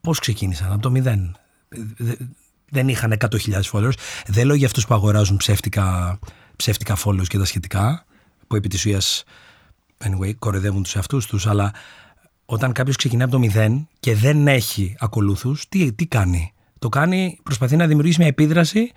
πώς 0.00 0.18
ξεκίνησαν, 0.18 0.72
από 0.72 0.82
το 0.82 0.90
μηδέn. 0.90 1.30
Δεν 2.70 2.88
είχαν 2.88 3.16
100.000 3.18 3.60
followers. 3.72 3.92
Δεν 4.26 4.46
λέω 4.46 4.54
για 4.54 4.66
αυτούς 4.66 4.86
που 4.86 4.94
αγοράζουν 4.94 5.36
ψεύτικα, 5.36 6.18
ψεύτικα 6.56 6.96
followers 7.04 7.26
και 7.26 7.38
τα 7.38 7.44
σχετικά, 7.44 8.04
που 8.46 8.56
επί 8.56 8.68
της 8.68 8.78
ουσίας 8.78 9.24
anyway, 10.04 10.34
κοροϊδεύουν 10.38 10.82
τους 10.82 10.96
εαυτούς 10.96 11.26
τους, 11.26 11.46
αλλά 11.46 11.72
όταν 12.50 12.72
κάποιος 12.72 12.96
ξεκινάει 12.96 13.22
από 13.22 13.32
το 13.32 13.38
μηδέν 13.38 13.88
και 14.00 14.14
δεν 14.14 14.48
έχει 14.48 14.96
ακολούθους, 14.98 15.68
τι, 15.68 15.92
τι 15.92 16.06
κάνει; 16.06 16.52
Το 16.78 16.88
κάνει, 16.88 17.38
προσπαθεί 17.42 17.76
να 17.76 17.86
δημιουργήσει 17.86 18.18
μια 18.18 18.28
επίδραση 18.28 18.92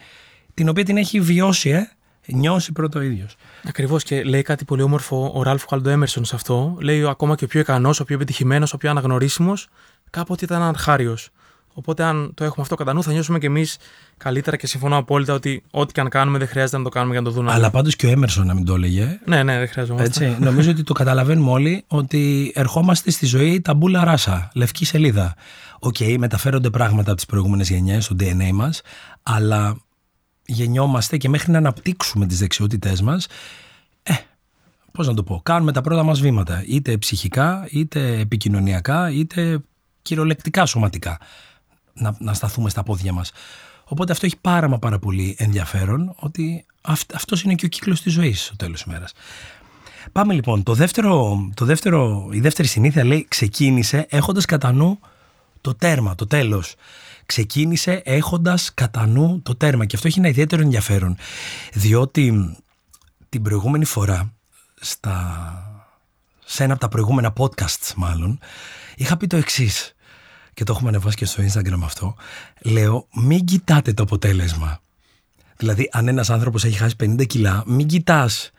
την 0.53 0.69
οποία 0.69 0.83
την 0.83 0.97
έχει 0.97 1.19
βιώσει, 1.19 1.69
ε, 1.69 1.87
νιώσει 2.25 2.71
πρώτο 2.71 2.99
ο 2.99 3.01
ίδιος. 3.01 3.35
Ακριβώς 3.63 4.03
και 4.03 4.23
λέει 4.23 4.41
κάτι 4.41 4.65
πολύ 4.65 4.81
όμορφο 4.81 5.31
ο 5.35 5.43
Ραλφ 5.43 5.63
Γουάλντο 5.69 5.89
Έμερσον 5.89 6.25
σε 6.25 6.35
αυτό. 6.35 6.77
Λέει 6.81 7.05
ακόμα 7.05 7.35
και 7.35 7.43
ο 7.43 7.47
πιο 7.47 7.59
ικανός, 7.59 7.99
ο 7.99 8.03
πιο 8.03 8.15
επιτυχημένος, 8.15 8.73
ο 8.73 8.77
πιο 8.77 8.89
αναγνωρίσιμος, 8.89 9.67
κάποτε 10.09 10.45
ήταν 10.45 10.61
αρχάριος. 10.61 11.29
Οπότε, 11.73 12.03
αν 12.03 12.31
το 12.33 12.43
έχουμε 12.43 12.61
αυτό 12.61 12.75
κατά 12.75 12.93
νου, 12.93 13.03
θα 13.03 13.11
νιώσουμε 13.11 13.39
κι 13.39 13.45
εμείς 13.45 13.77
καλύτερα 14.17 14.57
και 14.57 14.67
συμφωνώ 14.67 14.97
απόλυτα 14.97 15.33
ότι 15.33 15.63
ό,τι 15.71 15.93
και 15.93 15.99
αν 15.99 16.09
κάνουμε 16.09 16.37
δεν 16.37 16.47
χρειάζεται 16.47 16.77
να 16.77 16.83
το 16.83 16.89
κάνουμε 16.89 17.11
για 17.11 17.21
να 17.21 17.27
το 17.27 17.33
δουν. 17.33 17.49
Αλλά 17.49 17.69
πάντως 17.69 17.95
και 17.95 18.05
ο 18.05 18.09
Έμερσον 18.09 18.45
να 18.45 18.53
μην 18.53 18.65
το 18.65 18.73
έλεγε. 18.73 19.19
Ναι, 19.25 19.43
ναι, 19.43 19.57
δεν 19.57 19.67
χρειάζεται. 19.67 20.03
Έτσι, 20.03 20.37
νομίζω 20.39 20.71
ότι 20.71 20.83
το 20.83 20.93
καταλαβαίνουμε 20.93 21.51
όλοι 21.51 21.83
ότι 21.87 22.51
ερχόμαστε 22.55 23.11
στη 23.11 23.25
ζωή 23.25 23.61
tabula 23.61 24.03
rasa, 24.03 24.51
λευκή 24.53 24.85
σελίδα. 24.85 25.35
OK, 25.79 25.95
okay, 25.99 26.15
μεταφέρονται 26.17 26.69
πράγματα 26.69 27.07
από 27.07 27.15
τις 27.15 27.25
προηγούμενες 27.25 27.69
γενιές, 27.69 28.05
στο 28.05 28.15
DNA 28.19 28.51
μας, 28.53 28.81
αλλά 29.23 29.77
γεννιόμαστε 30.45 31.17
και 31.17 31.29
μέχρι 31.29 31.51
να 31.51 31.57
αναπτύξουμε 31.57 32.25
τις 32.25 32.39
δεξιότητές 32.39 33.01
μας, 33.01 33.27
ε, 34.03 34.13
πώς 34.91 35.07
να 35.07 35.13
το 35.13 35.23
πω, 35.23 35.41
κάνουμε 35.43 35.71
τα 35.71 35.81
πρώτα 35.81 36.03
μας 36.03 36.21
βήματα. 36.21 36.63
Είτε 36.67 36.97
ψυχικά, 36.97 37.67
είτε 37.69 38.19
επικοινωνιακά, 38.19 39.11
είτε 39.11 39.61
κυριολεκτικά 40.01 40.65
σωματικά 40.65 41.17
να, 41.93 42.15
να 42.19 42.33
σταθούμε 42.33 42.69
στα 42.69 42.83
πόδια 42.83 43.13
μας. 43.13 43.31
Οπότε 43.83 44.11
αυτό 44.11 44.25
έχει 44.25 44.37
πάρα 44.41 44.69
μα 44.69 44.79
πάρα 44.79 44.99
πολύ 44.99 45.35
ενδιαφέρον 45.39 46.13
ότι 46.15 46.65
αυ, 46.81 47.01
αυτός 47.13 47.43
είναι 47.43 47.55
και 47.55 47.65
ο 47.65 47.69
κύκλος 47.69 48.01
της 48.01 48.13
ζωής 48.13 48.43
στο 48.43 48.55
τέλος 48.55 48.83
της 48.83 48.93
μέρας. 48.93 49.13
Πάμε 50.11 50.33
λοιπόν. 50.33 50.63
Το 50.63 50.73
δεύτερο, 50.73 51.37
το 51.53 51.65
δεύτερο, 51.65 52.29
η 52.31 52.39
δεύτερη 52.39 52.67
συνήθεια 52.67 53.03
λέει 53.03 53.25
ξεκίνησε 53.27 54.05
έχοντας 54.09 54.45
κατά 54.45 54.71
νου 54.71 54.99
το 55.61 55.75
τέρμα, 55.75 56.15
το 56.15 56.27
τέλος. 56.27 56.75
Ξεκίνησε 57.25 58.01
έχοντας 58.05 58.73
κατά 58.73 59.07
νου 59.07 59.41
το 59.41 59.55
τέρμα 59.55 59.85
και 59.85 59.95
αυτό 59.95 60.07
έχει 60.07 60.19
ένα 60.19 60.27
ιδιαίτερο 60.27 60.61
ενδιαφέρον 60.61 61.17
διότι 61.73 62.55
την 63.29 63.41
προηγούμενη 63.41 63.85
φορά 63.85 64.33
στα, 64.79 65.85
σε 66.45 66.63
ένα 66.63 66.71
από 66.71 66.81
τα 66.81 66.87
προηγούμενα 66.87 67.33
podcasts 67.37 67.93
μάλλον 67.95 68.39
είχα 68.95 69.17
πει 69.17 69.27
το 69.27 69.37
εξής. 69.37 69.95
Και 70.53 70.63
το 70.63 70.71
έχουμε 70.71 70.89
ανεβάσει 70.89 71.15
και 71.15 71.25
στο 71.25 71.43
Instagram 71.43 71.79
αυτό 71.83 72.15
λέω 72.61 73.07
μην 73.13 73.45
κοιτάτε 73.45 73.93
το 73.93 74.03
αποτέλεσμα 74.03 74.81
δηλαδή 75.57 75.89
αν 75.91 76.07
ένας 76.07 76.29
άνθρωπος 76.29 76.63
έχει 76.63 76.77
χάσει 76.77 76.95
50 76.99 77.27
κιλά 77.27 77.63
μην 77.65 77.87
κοιτάς 77.87 78.51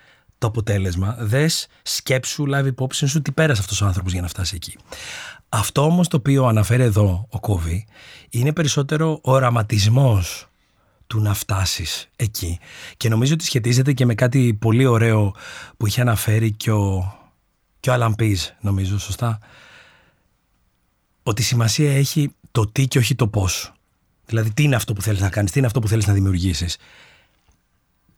το 0.43 0.49
αποτέλεσμα. 0.49 1.17
Δες 1.19 1.67
σκέψου, 1.83 2.47
λάβει 2.47 2.69
υπόψη 2.69 3.07
σου 3.07 3.23
τι 3.23 3.33
πέρασε 3.33 3.61
αυτός 3.61 3.81
ο 3.81 3.87
άνθρωπος 3.87 4.13
για 4.13 4.23
να 4.23 4.29
φτάσει 4.29 4.55
εκεί. 4.55 4.77
Αυτό 5.49 5.85
όμως 5.85 6.09
το 6.09 6.17
οποίο 6.17 6.47
αναφέρει 6.47 6.83
εδώ 6.83 7.27
ο 7.31 7.41
Κόβι 7.41 7.87
είναι 8.31 8.53
περισσότερο 8.53 9.19
οραματισμός 9.23 10.49
του 11.07 11.21
να 11.21 11.35
φτάσεις 11.35 12.09
εκεί. 12.17 12.59
Και 12.97 13.09
νομίζω 13.09 13.35
ότι 13.35 13.45
σχετίζεται 13.45 13.93
και 13.93 14.07
με 14.07 14.15
κάτι 14.15 14.55
πολύ 14.61 14.87
ωραίο 14.87 15.35
που 15.77 15.87
είχε 15.87 16.01
αναφέρει 16.01 16.53
και 16.53 16.71
ο, 16.71 17.15
και 17.81 17.91
ο 17.91 18.15
νομίζω, 18.61 18.99
σωστά. 18.99 19.39
Ότι 21.23 21.43
σημασία 21.43 21.97
έχει 21.97 22.35
το 22.51 22.67
τι 22.67 22.87
και 22.87 22.99
όχι 22.99 23.15
το 23.15 23.29
πώς. 23.29 23.73
Δηλαδή, 24.27 24.53
τι 24.53 24.63
είναι 24.63 24.77
αυτό 24.77 24.93
που 24.93 25.03
θέλεις 25.03 25.21
να 25.21 25.29
κάνεις, 25.29 25.51
τι 25.51 25.59
είναι 25.59 25.67
αυτό 25.67 25.81
που 25.81 25.89
θέλεις 25.89 26.07
να 26.07 26.13
δημιουργήσεις 26.13 26.77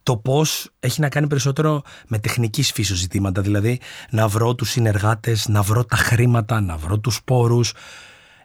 το 0.04 0.16
πώς 0.16 0.70
έχει 0.80 1.00
να 1.00 1.08
κάνει 1.08 1.26
περισσότερο 1.26 1.82
με 2.06 2.18
τεχνικής 2.18 2.72
φύσεως 2.72 2.98
ζητήματα. 2.98 3.42
Δηλαδή, 3.42 3.80
να 4.10 4.28
βρω 4.28 4.54
τους 4.54 4.70
συνεργάτες, 4.70 5.48
να 5.48 5.62
βρω 5.62 5.84
τα 5.84 5.96
χρήματα, 5.96 6.60
να 6.60 6.76
βρω 6.76 6.98
τους 6.98 7.20
πόρους. 7.24 7.72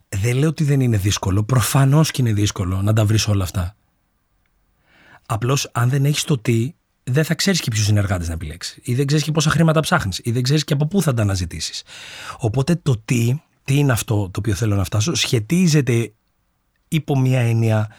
Δεν 0.10 0.38
λέω 0.38 0.50
ότι 0.50 0.64
δεν 0.64 0.80
είναι 0.82 0.98
δύσκολο. 0.98 1.44
Προφανώς 1.44 2.12
και 2.12 2.22
είναι 2.22 2.34
δύσκολο 2.34 2.82
να 2.82 2.94
τα 2.94 3.06
βρεις 3.06 3.28
όλα 3.28 3.44
αυτά. 3.44 3.76
Απλώς, 5.26 5.70
αν 5.72 5.90
δεν 5.90 6.06
έχεις 6.06 6.24
το 6.24 6.38
τι, 6.38 6.74
δεν 7.04 7.24
θα 7.24 7.36
ξέρεις 7.36 7.62
και 7.62 7.72
ποιους 7.72 7.86
συνεργάτες 7.86 8.28
να 8.28 8.34
επιλέξεις. 8.34 8.80
Ή 8.82 8.96
δεν 8.96 9.06
ξέρεις 9.06 9.26
και 9.26 9.32
πόσα 9.32 9.50
χρήματα 9.50 9.80
ψάχνεις. 9.80 10.20
Ή 10.24 10.32
δεν 10.32 10.44
ξέρεις 10.44 10.64
και 10.64 10.74
από 10.74 10.88
πού 10.88 11.02
θα 11.02 11.14
τα 11.14 11.22
αναζητήσεις. 11.22 11.84
Οπότε 12.38 12.76
το 12.76 13.02
τι, 13.06 13.42
τι 13.70 13.76
είναι 13.78 13.92
αυτό 13.92 14.16
το 14.16 14.40
οποίο 14.40 14.54
θέλω 14.54 14.76
να 14.76 14.84
φτάσω, 14.84 15.16
σχετίζεται 15.16 16.14
υπό 16.88 17.20
μία 17.20 17.40
έννοια 17.40 17.90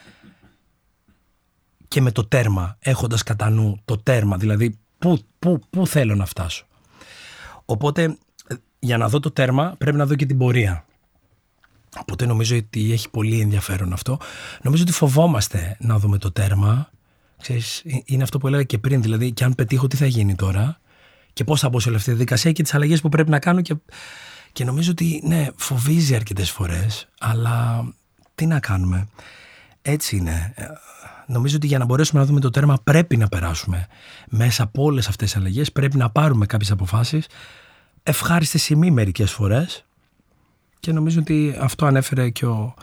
και 1.89 2.01
με 2.01 2.13
το 2.13 2.25
τέρμα, 2.25 2.77
έχοντας 2.81 3.23
κατά 3.23 3.51
νου 3.51 3.81
το 3.85 3.99
τέρμα, 3.99 4.37
δηλαδή 4.37 4.79
πού, 4.99 5.19
πού, 5.39 5.61
πού 5.71 5.87
θέλω 5.87 6.15
να 6.15 6.27
φτάσω; 6.27 6.67
Οπότε 7.65 8.19
για 8.79 8.97
να 8.97 9.09
δω 9.09 9.21
το 9.21 9.31
τέρμα 9.31 9.75
πρέπει 9.79 9.97
να 9.97 10.07
δω 10.07 10.15
και 10.15 10.27
την 10.27 10.39
πορεία. 10.39 10.85
Οπότε 12.01 12.27
νομίζω 12.27 12.57
ότι 12.57 12.93
έχει 12.93 13.11
πολύ 13.11 13.41
ενδιαφέρον 13.41 13.93
αυτό. 13.93 14.19
Νομίζω 14.63 14.83
ότι 14.83 14.93
φοβόμαστε 14.93 15.77
να 15.81 15.99
δούμε 15.99 16.19
το 16.19 16.33
τέρμα. 16.33 16.91
Ξέρεις, 17.43 17.79
ε, 17.79 18.03
είναι 18.05 18.23
αυτό 18.23 18.39
που 18.39 18.47
έλεγα 18.47 18.63
και 18.63 18.79
πριν, 18.79 19.03
δηλαδή 19.03 19.33
και 19.33 19.45
αν 19.45 19.55
πετύχω 19.55 19.87
τι 19.87 19.97
θα 19.97 20.07
γίνει 20.07 20.35
τώρα; 20.35 20.81
Και 21.33 21.45
πώς 21.45 21.61
θα 21.61 21.69
μπω 21.69 21.81
σε 21.81 21.89
όλη 21.89 21.97
αυτή 21.97 22.11
τη 22.11 22.17
διαδικασία 22.17 22.53
και 22.53 22.63
τις 22.63 22.75
αλλαγές 22.75 23.01
που 23.01 23.09
πρέπει 23.09 23.31
να 23.31 23.39
κάνω 23.39 23.61
και, 23.61 23.75
και 24.53 24.65
νομίζω 24.65 24.91
ότι 24.91 25.21
ναι, 25.25 25.47
φοβίζει 25.57 26.15
αρκετές 26.15 26.51
φορές, 26.51 27.09
αλλά 27.19 27.85
τι 28.35 28.47
να 28.47 28.61
κάνουμε. 28.61 29.09
Έτσι 29.83 30.17
είναι 30.17 30.55
νομίζω 31.31 31.57
ότι 31.57 31.67
για 31.67 31.79
να 31.79 31.85
μπορέσουμε 31.85 32.21
να 32.21 32.27
δούμε 32.27 32.41
το 32.41 32.51
τέρμα 32.51 32.79
πρέπει 32.85 33.17
να 33.17 33.29
περάσουμε 33.29 33.87
μέσα 34.29 34.63
από 34.63 34.83
όλες 34.83 35.09
αυτές 35.09 35.31
τις 35.31 35.41
αλλαγές. 35.41 35.73
Πρέπει 35.73 35.97
να 35.97 36.11
πάρουμε 36.11 36.47
κάποιες 36.47 36.71
αποφάσεις. 36.71 37.27
Ευχάριστε 38.03 38.59
σημεί 38.59 38.91
μερικές 38.91 39.33
φορές. 39.33 39.85
Και 40.81 40.93
νομίζω 40.93 41.21
ότι 41.21 41.57
αυτό 41.61 41.87
ανέφερε 41.87 42.31
και 42.31 42.47
ο, 42.47 42.75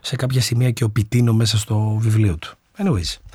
σε 0.00 0.16
κάποια 0.16 0.40
σημεία 0.40 0.70
και 0.70 0.84
ο 0.84 0.90
Πιτίνο 0.90 1.32
μέσα 1.32 1.58
στο 1.58 1.96
βιβλίο 2.00 2.36
του. 2.36 2.56
Anyways. 2.78 3.25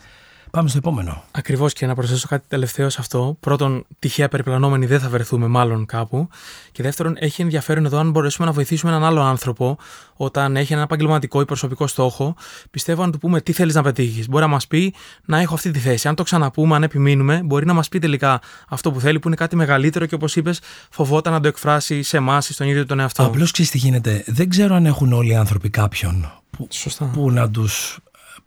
Πάμε 0.52 0.70
στο 0.70 0.78
επόμενο. 0.78 1.24
Ακριβώς 1.32 1.74
και 1.74 1.86
να 1.86 1.96
προσθέσω 1.96 2.28
κάτι 2.28 2.46
τελευταίο 2.48 2.90
σε 2.90 2.98
αυτό. 3.00 3.38
Πρώτον, 3.40 3.86
τυχαία 4.00 4.28
περιπλανόμενοι 4.28 4.86
δεν 4.86 5.00
θα 5.00 5.10
βρεθούμε 5.10 5.48
μάλλον 5.48 5.86
κάπου. 5.86 6.30
Και 6.72 6.84
δεύτερον, 6.84 7.16
έχει 7.20 7.42
ενδιαφέρον 7.42 7.86
εδώ 7.86 7.98
αν 7.98 8.12
μπορέσουμε 8.12 8.48
να 8.48 8.54
βοηθήσουμε 8.54 8.92
έναν 8.92 9.04
άλλο 9.04 9.22
άνθρωπο 9.22 9.78
όταν 10.16 10.56
έχει 10.56 10.74
ένα 10.74 10.82
επαγγελματικό 10.82 11.42
ή 11.42 11.46
προσωπικό 11.46 11.88
στόχο. 11.88 12.36
Πιστεύω 12.72 13.04
αν 13.04 13.12
του 13.12 13.18
πούμε 13.18 13.42
τι 13.42 13.52
θέλεις 13.52 13.76
να 13.76 13.84
πετύχεις. 13.84 14.28
Μπορεί 14.28 14.44
να 14.44 14.50
μας 14.50 14.68
πει 14.68 14.94
να 15.26 15.40
έχω 15.40 15.54
αυτή 15.54 15.72
τη 15.72 15.80
θέση. 15.80 16.08
Αν 16.08 16.16
το 16.16 16.24
ξαναπούμε, 16.24 16.76
αν 16.76 16.84
επιμείνουμε, 16.84 17.42
μπορεί 17.44 17.66
να 17.66 17.74
μας 17.74 17.90
πει 17.90 18.00
τελικά 18.00 18.42
αυτό 18.70 18.92
που 18.92 19.00
θέλει, 19.00 19.20
που 19.20 19.28
είναι 19.28 19.36
κάτι 19.36 19.56
μεγαλύτερο 19.56 20.06
και 20.06 20.16
όπως 20.16 20.36
είπες, 20.36 20.60
φοβόταν 20.90 21.34
να 21.34 21.40
το 21.40 21.48
εκφράσει 21.48 22.04
σε 22.04 22.18
εμάς 22.18 22.50
ή 22.50 22.54
στον 22.54 22.68
ίδιο 22.68 22.86
τον 22.86 23.00
εαυτό. 23.00 23.24
Απλώς 23.24 23.52
ξέρεις 23.52 23.72
τι 23.72 23.78
γίνεται. 23.78 24.24
Δεν 24.28 24.50
ξέρω 24.50 24.76
αν 24.76 24.86
έχουν 24.86 25.14
όλοι 25.14 25.32
οι 25.32 25.36
άνθρωποι 25.36 25.70
κάποιον 25.70 26.32
που, 26.50 26.68
που 27.14 27.32
να 27.32 27.50
τους 27.50 28.00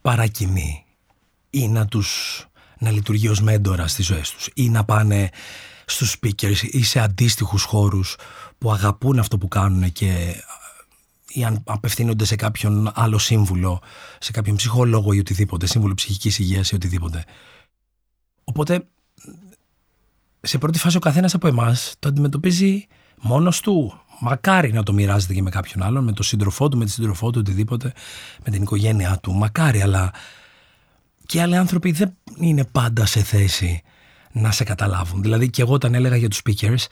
παρακινεί 0.03 0.84
ή 1.55 1.69
να 1.69 1.87
τους 1.87 2.45
να 2.79 2.91
λειτουργεί 2.91 3.29
ως 3.29 3.41
μέντορα 3.41 3.87
στις 3.87 4.07
ζωές 4.07 4.31
τους 4.31 4.49
ή 4.55 4.69
να 4.69 4.85
πάνε 4.85 5.31
στους 5.85 6.17
speakers 6.17 6.63
ή 6.63 6.83
σε 6.83 7.01
αντίστοιχους 7.01 7.63
χώρους 7.63 8.17
που 8.59 8.73
αγαπούν 8.73 9.19
αυτό 9.19 9.39
που 9.39 9.49
κάνουν 9.49 9.93
και 9.93 10.37
ή 11.29 11.45
αν 11.45 11.63
απευθύνονται 11.67 12.25
σε 12.25 12.37
κάποιον 12.37 12.91
άλλο 12.95 13.19
σύμβουλο, 13.19 13.83
σε 14.19 14.31
κάποιον 14.31 14.57
ψυχολόγο 14.57 15.13
ή 15.13 15.19
οτιδήποτε, 15.19 15.67
σύμβουλο 15.67 15.95
ψυχικής 15.95 16.39
υγείας 16.39 16.71
ή 16.71 16.75
οτιδήποτε. 16.75 17.25
Οπότε, 18.45 18.87
σε 20.41 20.59
πρώτη 20.59 20.79
φάση 20.79 20.97
ο 20.97 21.01
καθένας 21.01 21.35
από 21.35 21.47
εμάς 21.47 21.95
το 21.99 22.09
αντιμετωπίζει 22.09 22.87
μόνος 23.21 23.61
του. 23.61 24.01
Μακάρι 24.21 24.73
να 24.73 24.83
το 24.83 24.93
μοιράζεται 24.93 25.35
και 25.35 25.43
με 25.43 25.51
κάποιον 25.51 25.83
άλλον, 25.83 26.05
με 26.05 26.13
τον 26.13 26.25
σύντροφό 26.25 26.69
του, 26.69 26.77
με 26.77 26.85
τη 26.85 26.91
σύντροφό 26.91 27.31
του, 27.31 27.39
οτιδήποτε, 27.41 27.93
με 28.45 28.51
την 28.51 28.63
οικογένειά 28.63 29.19
του. 29.23 29.33
Μακάρι, 29.33 29.83
αλλά 29.83 30.13
και 31.27 31.41
άλλοι 31.41 31.57
άνθρωποι 31.57 31.93
δεν 31.93 32.15
είναι 32.39 32.65
πάντα 32.65 33.07
σε 33.07 33.21
θέση 33.23 33.83
να 34.33 34.51
σε 34.51 34.65
καταλάβουν. 34.65 35.23
Δηλαδή 35.23 35.51
και 35.51 35.63
εγώ 35.63 35.73
όταν 35.73 35.95
έλεγα 35.95 36.17
για 36.17 36.29
τους 36.29 36.41
speakers, 36.45 36.87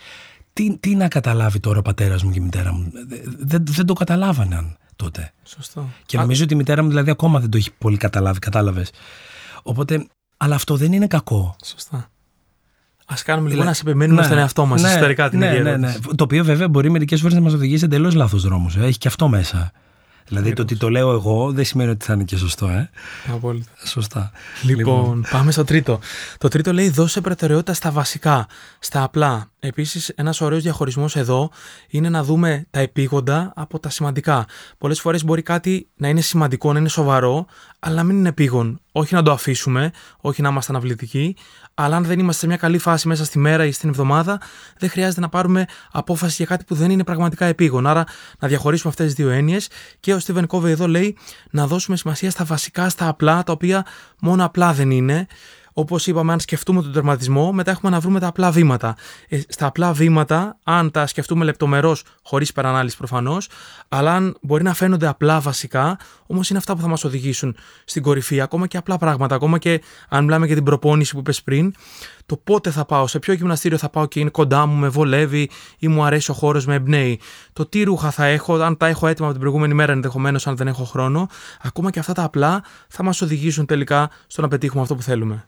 τι, 0.53 0.79
τι 0.79 0.95
να 0.95 1.09
καταλάβει 1.09 1.61
τώρα 1.61 1.79
ο 1.79 1.83
πατέρας 1.83 2.23
μου 2.23 2.31
και 2.31 2.39
η 2.39 2.43
μητέρα 2.43 2.73
μου; 2.73 2.93
Δεν, 3.39 3.65
δεν 3.67 3.87
το 3.87 3.93
καταλάβαναν 3.93 4.77
τότε. 4.97 5.33
Σωστό. 5.43 5.89
Και 6.07 6.19
νομίζω 6.19 6.45
ότι 6.45 6.55
η 6.55 6.57
μητέρα 6.57 6.83
μου 6.83 6.89
δηλαδή 6.89 7.11
ακόμα 7.11 7.41
δεν 7.41 7.51
το 7.51 7.57
έχει 7.57 7.71
πολύ 7.79 7.97
καταλάβει, 7.97 8.39
κατάλαβες. 8.39 8.91
Οπότε, 9.63 10.07
αλλά 10.37 10.55
αυτό 10.55 10.77
δεν 10.77 10.93
είναι 10.93 11.07
κακό. 11.07 11.57
Σωστά. 11.65 12.11
Α 13.07 13.15
κάνουμε 13.25 13.49
λίγο 13.49 13.65
να 13.65 13.73
σε 13.73 13.83
επιμένουμε 13.87 14.21
ναι, 14.21 14.27
στον 14.27 14.39
εαυτό 14.39 14.67
μας, 14.67 14.83
ναι, 14.83 14.89
ιστορικά 14.89 15.31
την 15.31 15.39
ναι, 15.39 15.51
ναι, 15.51 15.77
ναι, 15.77 15.95
Το 16.17 16.25
οποίο 16.25 16.45
βέβαια 16.45 16.69
μπορεί 16.69 16.91
μερικές 16.91 17.21
φορές 17.21 17.35
να 17.37 17.43
μας 17.43 17.53
οδηγήσει 17.53 17.85
εντελώς 17.85 18.15
λάθος 18.15 18.43
δρόμους. 18.43 18.77
Ε. 18.77 18.85
Έχει 18.85 18.99
και 18.99 19.09
αυτό 19.09 19.29
μέσα. 19.29 19.73
Δηλαδή 20.33 20.53
το 20.53 20.63
ότι 20.63 20.77
το 20.77 20.91
λέω 20.91 21.13
εγώ 21.13 21.53
δεν 21.53 21.65
σημαίνει 21.65 21.91
ότι 21.91 22.05
θα 22.05 22.13
είναι 22.13 22.25
και 22.25 22.37
σωστό, 22.37 22.69
ε. 22.69 22.91
Απόλυτα. 23.33 23.71
Σωστά. 23.85 24.31
Λοιπόν, 24.63 24.77
λοιπόν, 24.77 25.27
πάμε 25.31 25.53
στο 25.53 25.65
τρίτο. 25.65 26.01
Το 26.39 26.49
τρίτο 26.49 26.73
λέει 26.73 26.89
δώσε 26.89 27.21
προτεραιότητα 27.21 27.75
στα 27.75 27.91
βασικά, 27.91 28.47
στα 28.79 29.03
απλά. 29.03 29.52
Επίσης, 29.65 30.09
ένας 30.09 30.41
ωραίος 30.41 30.63
διαχωρισμός 30.63 31.17
εδώ 31.17 31.51
είναι 31.89 32.09
να 32.09 32.23
δούμε 32.23 32.67
τα 32.71 32.81
επίγοντα 32.81 33.53
από 33.57 33.79
τα 33.79 33.91
σημαντικά. 33.91 34.47
Πολλές 34.79 35.01
φορές 35.01 35.25
μπορεί 35.25 35.43
κάτι 35.43 35.89
να 35.97 36.09
είναι 36.09 36.21
σημαντικό, 36.21 36.73
να 36.73 36.79
είναι 36.79 36.89
σοβαρό, 36.89 37.47
αλλά 37.79 37.95
να 37.95 38.03
μην 38.03 38.17
είναι 38.17 38.29
επίγον. 38.29 38.81
Όχι 38.93 39.15
να 39.15 39.23
το 39.23 39.33
αφήσουμε, 39.33 39.91
όχι 40.21 40.43
να 40.43 40.49
είμαστε 40.49 40.73
αναβλητικοί, 40.73 41.37
αλλά 41.75 41.97
αν 41.97 42.05
δεν 42.05 42.19
είμαστε 42.19 42.41
σε 42.41 42.47
μια 42.47 42.57
καλή 42.57 42.79
φάση 42.79 43.09
μέσα 43.09 43.25
στη 43.25 43.39
μέρα 43.39 43.65
ή 43.65 43.73
στην 43.73 43.89
εβδομάδα, 43.89 44.41
δεν 44.79 44.91
χρειάζεται 44.91 45.21
να 45.21 45.29
πάρουμε 45.29 45.67
απόφαση 45.93 46.35
για 46.37 46.47
κάτι 46.47 46.65
που 46.65 46.75
δεν 46.75 46.91
είναι 46.91 47.05
πραγματικά 47.05 47.47
επίγον. 47.47 47.87
Άρα, 47.87 48.05
να 48.39 48.49
διαχωρίσουμε 48.49 48.91
αυτές 48.91 49.07
τις 49.07 49.15
δύο 49.15 49.31
έννοιες. 49.31 49.69
Και 50.01 50.15
ο 50.15 50.19
Στίβεν 50.19 50.47
Κόβε 50.47 50.71
εδώ 50.71 50.89
λέει 50.89 51.17
να 51.51 51.67
δώσουμε 51.67 51.97
σημασία 51.97 52.31
στα 52.31 52.45
βασικά, 52.45 52.89
στα 52.89 53.09
απλά, 53.09 53.43
τα 53.43 53.53
οποία 53.53 53.87
μόνο 54.21 54.45
απλά 54.45 54.73
δεν 54.73 54.91
είναι. 54.91 55.27
Όπως 55.73 56.07
είπαμε, 56.07 56.33
αν 56.33 56.41
σκεφτούμε 56.41 56.83
τον 56.83 56.93
τερματισμό, 56.93 57.53
μετά 57.53 57.71
έχουμε 57.71 57.91
να 57.91 58.01
βρούμε 58.01 58.21
τα 58.21 58.27
απλά 58.27 58.51
βήματα. 58.51 58.97
Ε, 59.29 59.41
στα 59.49 59.67
απλά 59.67 59.93
βήματα, 59.93 60.59
αν 60.65 60.91
τα 60.91 61.07
σκεφτούμε 61.07 61.45
λεπτομερώς, 61.45 62.05
χωρίς 62.23 62.49
υπερανάλυση 62.49 62.97
προφανώς, 62.97 63.49
αλλά 63.89 64.15
αν 64.15 64.37
μπορεί 64.41 64.63
να 64.63 64.75
φαίνονται 64.75 65.07
απλά 65.07 65.41
βασικά, 65.41 65.99
όμως 66.27 66.51
είναι 66.51 66.59
αυτά 66.59 66.75
που 66.75 66.81
θα 66.81 66.89
μας 66.89 67.05
οδηγήσουν 67.05 67.57
στην 67.85 68.03
κορυφή. 68.03 68.41
Ακόμα 68.41 68.67
και 68.67 68.77
απλά 68.77 68.99
πράγματα. 68.99 69.35
Ακόμα 69.35 69.59
και 69.59 69.81
αν 70.09 70.25
μιλάμε 70.25 70.47
για 70.47 70.55
την 70.55 70.65
προπόνηση 70.65 71.13
που 71.13 71.19
είπες 71.19 71.43
πριν, 71.43 71.75
το 72.27 72.37
πότε 72.37 72.71
θα 72.71 72.85
πάω, 72.85 73.07
σε 73.07 73.19
ποιο 73.19 73.33
γυμναστήριο 73.33 73.79
θα 73.79 73.89
πάω 73.89 74.07
και 74.07 74.21
είναι 74.21 74.31
κοντά 74.31 74.67
μου, 74.67 74.75
με 74.75 74.89
βολεύει 74.89 75.51
ή 75.79 75.89
μου 75.89 76.05
αρέσει 76.05 76.31
ο 76.31 76.35
χώρος, 76.35 76.67
με 76.67 76.75
εμπνέει. 76.75 77.21
Το 77.53 77.67
τι 77.67 77.83
ρούχα 77.83 78.11
θα 78.11 78.25
έχω, 78.25 78.55
αν 78.55 78.77
τα 78.77 78.87
έχω 78.87 79.07
έτοιμα 79.07 79.27
από 79.27 79.33
την 79.33 79.41
προηγούμενη 79.41 79.75
μέρα 79.75 79.93
ενδεχομένως, 79.93 80.47
αν 80.47 80.57
δεν 80.57 80.67
έχω 80.67 80.85
χρόνο. 80.85 81.29
Ακόμα 81.63 81.91
και 81.91 81.99
αυτά 81.99 82.13
τα 82.13 82.23
απλά 82.23 82.65
θα 82.89 83.03
μας 83.03 83.23
οδηγήσουν 83.23 83.67
τελικά 83.67 84.11
στο 84.27 84.43
να 84.43 84.49
πετύχουμε 84.49 84.83
αυτό 84.83 84.95
που 84.95 85.03
θέλουμε. 85.03 85.47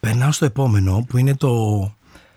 Περνάω 0.00 0.32
στο 0.32 0.44
επόμενο 0.44 1.04
που 1.08 1.18
είναι 1.18 1.36
το 1.36 1.94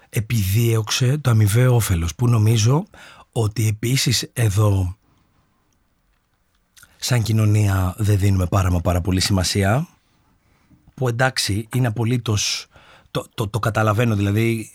επιδίωξε 0.10 1.18
το 1.18 1.30
αμοιβαίο 1.30 1.76
όφελος 1.76 2.16
που 2.16 2.28
νομίζω 2.28 2.86
ότι 3.32 3.68
επίσης 3.68 4.30
εδώ 4.34 4.96
σαν 6.98 7.22
κοινωνία 7.22 7.96
δεν 7.98 8.18
δίνουμε 8.18 8.46
πάρα 8.46 8.72
μα 8.72 8.80
πάρα 8.80 9.02
πολύ 9.02 9.20
σημασία 9.20 9.88
που 10.94 11.08
εντάξει 11.08 11.68
είναι 11.74 11.88
απολύτως 11.88 12.68
το, 13.12 13.26
το, 13.34 13.48
το 13.48 13.60
καταλαβαίνω 13.60 14.16
δηλαδή 14.16 14.70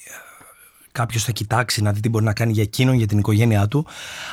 κάποιος 0.92 1.24
θα 1.24 1.32
κοιτάξει 1.32 1.82
να 1.82 1.92
δει 1.92 2.00
τι 2.00 2.08
μπορεί 2.08 2.24
να 2.24 2.32
κάνει 2.32 2.52
για 2.52 2.62
εκείνον, 2.62 2.94
για 2.94 3.06
την 3.06 3.18
οικογένειά 3.18 3.68
του. 3.68 3.86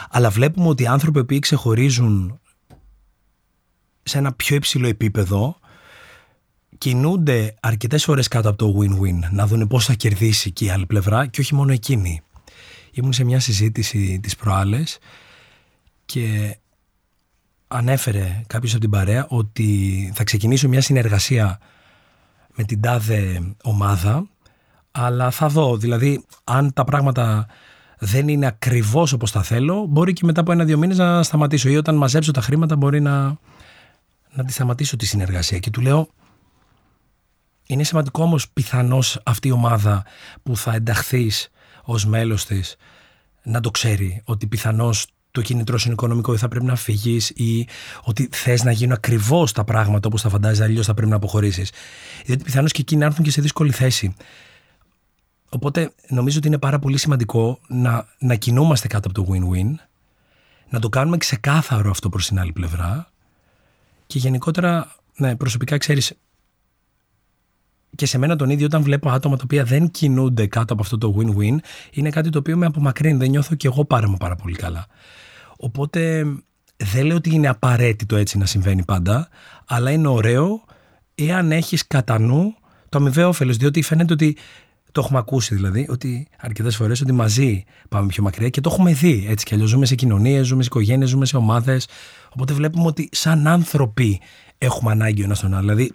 Αλλά 0.10 0.30
βλέπουμε 0.30 0.68
ότι 0.68 0.84
οι 0.84 0.88
άνθρωποι 0.88 1.26
που 1.26 1.40
ξεχωρίζουν 1.40 2.40
σε 4.04 4.18
ένα 4.18 4.34
πιο 4.34 4.56
υψηλό 4.56 4.88
επίπεδο 4.88 5.60
κινούνται 6.86 7.56
αρκετές 7.60 8.04
φορές 8.04 8.28
κάτω 8.28 8.50
από 8.50 8.58
το 8.58 8.80
win-win 8.80 9.30
να 9.32 9.48
δουν 9.48 9.68
πώς 9.68 9.86
θα 9.86 9.94
κερδίσει 9.94 10.52
και 10.52 10.66
η 10.66 10.70
άλλη 10.70 10.86
πλευρά 10.86 11.26
και 11.26 11.42
όχι 11.42 11.56
μόνο 11.56 11.72
εκείνη. 11.72 12.22
Ήμουν 12.92 13.14
σε 13.14 13.24
μια 13.24 13.40
συζήτηση 13.40 14.20
τις 14.20 14.36
προάλλες 14.36 14.98
και 16.06 16.58
ανέφερε 17.68 18.42
κάποιος 18.48 18.72
από 18.72 18.82
την 18.82 18.90
παρέα 18.90 19.26
ότι 19.30 20.12
θα 20.16 20.24
ξεκινήσω 20.24 20.68
μια 20.68 20.82
συνεργασία 20.82 21.60
με 22.56 22.64
την 22.64 22.82
τάδε 22.82 23.42
ομάδα 23.64 24.28
αλλά 24.92 25.32
θα 25.32 25.48
δω, 25.48 25.78
δηλαδή 25.78 26.26
αν 26.44 26.74
τα 26.74 26.84
πράγματα 26.84 27.48
δεν 28.00 28.28
είναι 28.28 28.46
ακριβώς 28.46 29.14
όπως 29.14 29.32
τα 29.32 29.44
θέλω 29.44 29.86
μπορεί 29.90 30.14
και 30.14 30.26
μετά 30.26 30.42
από 30.42 30.52
ένα-δύο 30.52 30.78
μήνες 30.78 30.98
να 30.98 31.24
σταματήσω 31.24 31.70
ή 31.70 31.78
όταν 31.78 31.96
μαζέψω 31.96 32.32
τα 32.32 32.42
χρήματα 32.42 32.76
μπορεί 32.76 33.02
να, 33.02 33.38
να 34.34 34.44
τη 34.46 34.54
σταματήσω 34.54 34.96
τη 34.96 35.06
συνεργασία 35.06 35.60
και 35.60 35.70
του 35.70 35.82
λέω 35.82 36.10
είναι 37.68 37.84
σημαντικό 37.84 38.24
όμως 38.24 38.50
πιθανώς 38.50 39.20
αυτή 39.24 39.48
η 39.48 39.52
ομάδα 39.52 40.06
που 40.44 40.58
θα 40.58 40.74
ενταχθείς 40.74 41.50
ως 41.84 42.06
μέλος 42.06 42.46
της 42.46 42.76
να 43.44 43.60
το 43.60 43.72
ξέρει 43.72 44.22
ότι 44.26 44.48
πιθανώς 44.48 45.08
το 45.32 45.42
κίνητρο 45.42 45.78
είναι 45.84 45.94
οικονομικό 45.94 46.34
ή 46.34 46.38
θα 46.38 46.48
πρέπει 46.48 46.66
να 46.66 46.76
φύγει 46.76 47.20
ή 47.34 47.68
ότι 48.04 48.30
θες 48.32 48.64
να 48.64 48.72
γίνουν 48.72 48.94
ακριβώς 48.94 49.52
τα 49.52 49.64
πράγματα 49.64 50.08
όπως 50.08 50.22
τα 50.22 50.30
φαντάζει, 50.30 50.64
αλλιώς 50.64 50.86
θα 50.86 50.94
πρέπει 50.94 51.10
να 51.10 51.16
αποχωρήσεις. 51.16 51.72
Γιατί 52.26 52.44
πιθανώς 52.44 52.72
και 52.72 52.82
εκείνοι 52.82 53.00
να 53.00 53.06
έρθουν 53.06 53.24
και 53.24 53.32
σε 53.32 53.42
δύσκολη 53.42 53.72
θέση. 53.72 54.16
Οπότε 55.50 55.94
νομίζω 56.08 56.38
ότι 56.38 56.48
είναι 56.48 56.58
πάρα 56.58 56.80
πολύ 56.80 56.98
σημαντικό 56.98 57.60
να, 57.68 58.08
να 58.20 58.36
κινούμαστε 58.36 58.88
κάτω 58.88 59.10
από 59.10 59.22
το 59.24 59.32
win-win, 59.32 59.76
να 60.70 60.80
το 60.80 60.90
κάνουμε 60.90 61.18
ξεκάθαρο 61.18 61.90
αυτό 61.90 62.10
προς 62.10 62.28
την 62.28 62.40
άλλη 62.40 62.52
πλευρά 62.52 63.12
και 64.08 64.20
γενικότερα, 64.20 64.96
ναι, 65.16 65.36
προσωπικά 65.36 65.78
ξέρεις, 65.78 66.14
και 67.96 68.06
σε 68.06 68.18
μένα 68.18 68.36
τον 68.36 68.50
ίδιο 68.50 68.66
όταν 68.66 68.84
βλέπω 68.84 69.10
άτομα 69.10 69.36
τα 69.36 69.42
οποία 69.44 69.64
δεν 69.64 69.92
κινούνται 69.92 70.48
κάτω 70.48 70.74
από 70.74 70.82
αυτό 70.82 70.98
το 70.98 71.16
win-win 71.18 71.56
είναι 71.92 72.10
κάτι 72.10 72.30
το 72.30 72.40
οποίο 72.40 72.58
με 72.58 72.66
απομακρύνει, 72.66 73.18
δεν 73.18 73.30
νιώθω 73.30 73.56
και 73.56 73.68
εγώ 73.68 73.86
πάρα, 73.86 74.14
πάρα 74.20 74.36
πολύ 74.36 74.56
καλά. 74.56 74.86
Οπότε 75.58 76.26
δεν 76.78 77.06
λέω 77.06 77.16
ότι 77.16 77.34
είναι 77.34 77.48
απαραίτητο 77.48 78.16
έτσι 78.16 78.38
να 78.38 78.46
συμβαίνει 78.46 78.84
πάντα, 78.84 79.30
αλλά 79.66 79.92
είναι 79.92 80.08
ωραίο 80.08 80.64
εάν 81.16 81.52
έχεις 81.52 81.88
κατά 81.88 82.20
νου 82.20 82.56
το 82.90 82.98
αμοιβαίο 82.98 83.28
όφελος. 83.28 83.58
Διότι 83.58 83.82
φαίνεται 83.82 84.14
ότι 84.14 84.38
το 84.92 85.02
έχουμε 85.04 85.20
ακούσει 85.20 85.56
δηλαδή, 85.56 85.88
ότι 85.90 86.28
αρκετές 86.38 86.76
φορές 86.76 87.02
ότι 87.02 87.12
μαζί 87.12 87.64
πάμε 87.90 88.08
πιο 88.08 88.24
μακριά 88.24 88.50
και 88.50 88.62
το 88.62 88.70
έχουμε 88.74 88.94
δει 88.94 89.26
έτσι 89.30 89.46
κι 89.46 89.54
αλλιώς. 89.54 89.70
Ζούμε 89.70 89.86
σε 89.86 89.96
κοινωνίες, 89.96 90.46
ζούμε 90.46 90.62
σε 90.62 90.68
οικογένειες, 90.72 91.10
ζούμε 91.10 91.26
σε 91.26 91.38
ομάδες. 91.38 91.88
Οπότε 92.30 92.54
βλέπουμε 92.54 92.86
ότι 92.86 93.10
σαν 93.12 93.48
άνθρωποι 93.48 94.22
έχουμε 94.58 94.92
ανάγκη 94.92 95.22
ο 95.22 95.26
ένας 95.26 95.40
τον 95.40 95.54
άλλο. 95.54 95.62
Δηλαδή, 95.62 95.94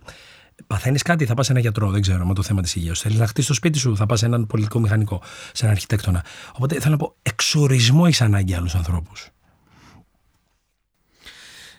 παθαίνεις 0.67 1.03
κάτι, 1.03 1.27
θα 1.27 1.35
πας 1.35 1.47
σε 1.47 1.53
ένα 1.53 1.61
γιατρό, 1.61 1.91
δεν 1.91 2.01
ξέρω, 2.01 2.27
με 2.27 2.35
το 2.35 2.43
θέμα 2.43 2.63
της 2.63 2.75
υγείας. 2.75 3.01
Θέλεις 3.01 3.19
να 3.19 3.27
χτίσεις 3.27 3.49
το 3.49 3.55
σπίτι 3.55 3.79
σου, 3.79 3.97
θα 3.97 4.07
πας 4.07 4.19
σε 4.19 4.27
έναν 4.27 4.47
πολιτικό 4.47 4.81
μηχανικό, 4.81 5.23
σε 5.53 5.63
έναν 5.63 5.75
αρχιτέκτονα. 5.75 6.25
Οπότε 6.53 6.81
θέλω 6.81 6.91
να 6.91 6.97
πω, 6.97 7.17
εξορισμό 7.23 8.03
έχεις 8.07 8.21
ανάγκη 8.21 8.55
άλλους 8.55 8.75
ανθρώπους. 8.75 9.29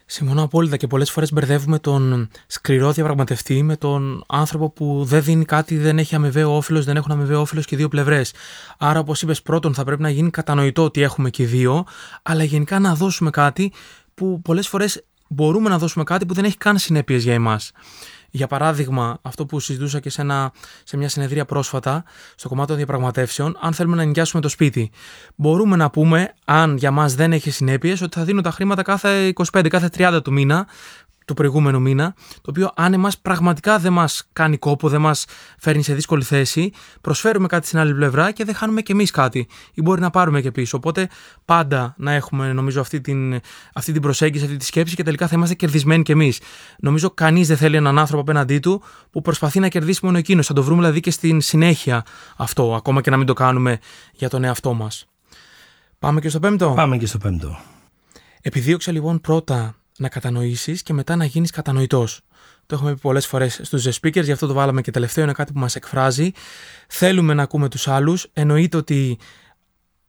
Συμφωνώ 0.06 0.44
απόλυτα 0.44 0.78
και 0.78 0.88
πολλές 0.88 1.12
φορές 1.12 1.34
μπερδεύουμε 1.34 1.80
τον 1.80 2.30
σκληρό 2.48 2.92
διαπραγματευτή 2.92 3.64
με 3.64 3.76
τον 3.78 4.24
άνθρωπο 4.28 4.70
που 4.70 5.04
δεν 5.04 5.24
δίνει 5.24 5.46
κάτι, 5.46 5.78
δεν 5.78 5.98
έχει 5.98 6.16
αμοιβαίο 6.16 6.56
όφελο, 6.56 6.84
δεν 6.84 6.96
έχουν 6.96 7.12
αμοιβαίο 7.12 7.42
όφελο 7.42 7.62
και 7.62 7.76
δύο 7.76 7.88
πλευρές. 7.88 8.34
Άρα, 8.78 9.00
όπως 9.00 9.22
είπες, 9.22 9.42
πρώτον 9.42 9.74
θα 9.74 9.84
πρέπει 9.84 10.02
να 10.02 10.10
γίνει 10.10 10.30
κατανοητό 10.30 10.84
ότι 10.84 11.02
έχουμε 11.02 11.30
και 11.30 11.46
δύο, 11.46 11.86
αλλά 12.24 12.44
γενικά 12.44 12.80
να 12.80 12.96
δώσουμε 12.96 13.30
κάτι 13.30 13.72
που 14.14 14.42
πολλές 14.42 14.68
φορές 14.68 15.06
μπορούμε 15.28 15.70
να 15.70 15.78
δώσουμε 15.78 16.04
κάτι 16.04 16.26
που 16.26 16.34
δεν 16.34 16.44
έχει 16.44 16.58
καν 16.58 16.78
συνέπειες 16.78 17.24
για 17.24 17.34
εμάς. 17.34 17.72
Για 18.32 18.48
παράδειγμα, 18.48 19.18
αυτό 19.22 19.46
που 19.46 19.60
συζητούσα 19.60 20.00
και 20.00 20.10
σε, 20.10 20.22
ένα, 20.22 20.52
σε 20.84 20.98
μια 20.98 21.10
συνεδρία 21.10 21.46
πρόσφατα, 21.46 22.04
στο 22.36 22.50
κομμάτι 22.50 22.68
των 22.68 22.78
διαπραγματεύσεων, 22.78 23.58
αν 23.62 23.74
θέλουμε 23.74 23.96
να 23.96 24.04
νοικιάσουμε 24.04 24.42
το 24.42 24.50
σπίτι, 24.50 24.92
μπορούμε 25.36 25.76
να 25.76 25.90
πούμε, 25.90 26.34
αν 26.46 26.78
για 26.78 26.92
μας 26.92 27.16
δεν 27.16 27.34
έχει 27.34 27.52
συνέπειες, 27.52 28.02
ότι 28.02 28.18
θα 28.18 28.26
δίνω 28.26 28.42
τα 28.42 28.52
χρήματα 28.52 28.82
κάθε 28.82 29.34
25, 29.52 29.68
κάθε 29.68 29.90
30 29.98 30.20
του 30.24 30.32
μήνα, 30.32 30.68
του 31.32 31.38
προηγούμενου 31.38 31.82
μήνα, 31.82 32.14
το 32.34 32.50
οποίο 32.50 32.72
αν 32.76 32.94
εμάς 32.94 33.18
πραγματικά 33.18 33.80
δεν 33.80 33.94
μας 33.94 34.28
κάνει 34.34 34.58
κόπο, 34.58 34.90
δεν 34.90 35.02
μας 35.02 35.26
φέρνει 35.60 35.84
σε 35.84 35.94
δύσκολη 35.94 36.24
θέση, 36.24 36.72
προσφέρουμε 37.02 37.48
κάτι 37.48 37.68
στην 37.68 37.80
άλλη 37.80 37.94
πλευρά 37.94 38.32
και 38.32 38.46
δεν 38.46 38.56
χάνουμε 38.56 38.82
κι 38.82 38.92
εμείς 38.92 39.12
κάτι. 39.12 39.48
Ή 39.74 39.82
μπορεί 39.82 40.02
να 40.02 40.10
πάρουμε 40.10 40.42
και 40.42 40.52
πίσω. 40.52 40.78
Οπότε 40.78 41.10
πάντα 41.46 41.94
να 41.98 42.12
έχουμε, 42.12 42.54
νομίζω, 42.54 42.82
αυτή 42.82 43.02
την, 43.02 43.42
αυτή 43.74 43.92
την 43.92 44.02
προσέγγιση, 44.02 44.44
αυτή 44.44 44.58
τη 44.58 44.66
σκέψη 44.66 44.96
και 44.96 45.04
τελικά 45.04 45.28
θα 45.28 45.36
είμαστε 45.36 45.56
κερδισμένοι 45.56 46.04
κι 46.04 46.12
εμείς. 46.12 46.40
Νομίζω 46.80 47.10
κανείς 47.10 47.48
δεν 47.48 47.58
θέλει 47.58 47.76
έναν 47.76 48.00
άνθρωπο 48.00 48.22
απέναντί 48.22 48.60
του 48.60 48.84
που 49.12 49.22
προσπαθεί 49.22 49.60
να 49.60 49.68
κερδίσει 49.68 50.00
μόνο 50.04 50.18
εκείνος. 50.18 50.48
Θα 50.48 50.54
το 50.54 50.64
βρούμε 50.64 50.80
δηλαδή 50.82 51.00
και 51.00 51.12
στην 51.12 51.42
συνέχεια 51.42 52.06
αυτό, 52.38 52.76
ακόμα 52.76 53.02
και 53.02 53.10
να 53.10 53.18
μην 53.18 53.26
το 53.26 53.34
κάνουμε 53.34 53.80
για 54.14 54.30
τον 54.30 54.44
εαυτό 54.44 54.74
μας. 54.74 55.06
Πάμε 56.00 56.20
και 56.20 56.30
στο 56.30 56.40
πέμπτο. 56.40 56.74
Πάμε 56.76 56.98
και 56.98 57.06
στο 57.06 57.18
πέμπτο. 57.18 57.60
Επιδίωξα 58.42 58.92
λοιπόν 58.92 59.22
πρώτα 59.22 59.76
να 60.02 60.10
κατανοήσεις 60.10 60.84
και 60.84 60.94
μετά 60.94 61.16
να 61.16 61.26
γίνεις 61.26 61.52
κατανοητός. 61.52 62.22
Το 62.66 62.76
έχουμε 62.76 62.94
πει 62.94 63.00
πολλές 63.00 63.28
φορές 63.28 63.60
στους 63.64 63.88
The 63.88 63.92
Speakers, 63.92 64.24
γι' 64.24 64.32
αυτό 64.32 64.48
το 64.48 64.54
βάλαμε 64.54 64.82
και 64.82 64.92
τελευταίο. 64.92 65.24
Είναι 65.24 65.34
κάτι 65.34 65.54
που 65.54 65.60
μας 65.60 65.76
εκφράζει. 65.76 66.32
Θέλουμε 66.88 67.34
να 67.34 67.44
ακούμε 67.44 67.70
τους 67.70 67.88
άλλους. 67.88 68.28
Εννοείται 68.34 68.78
ότι 68.78 69.18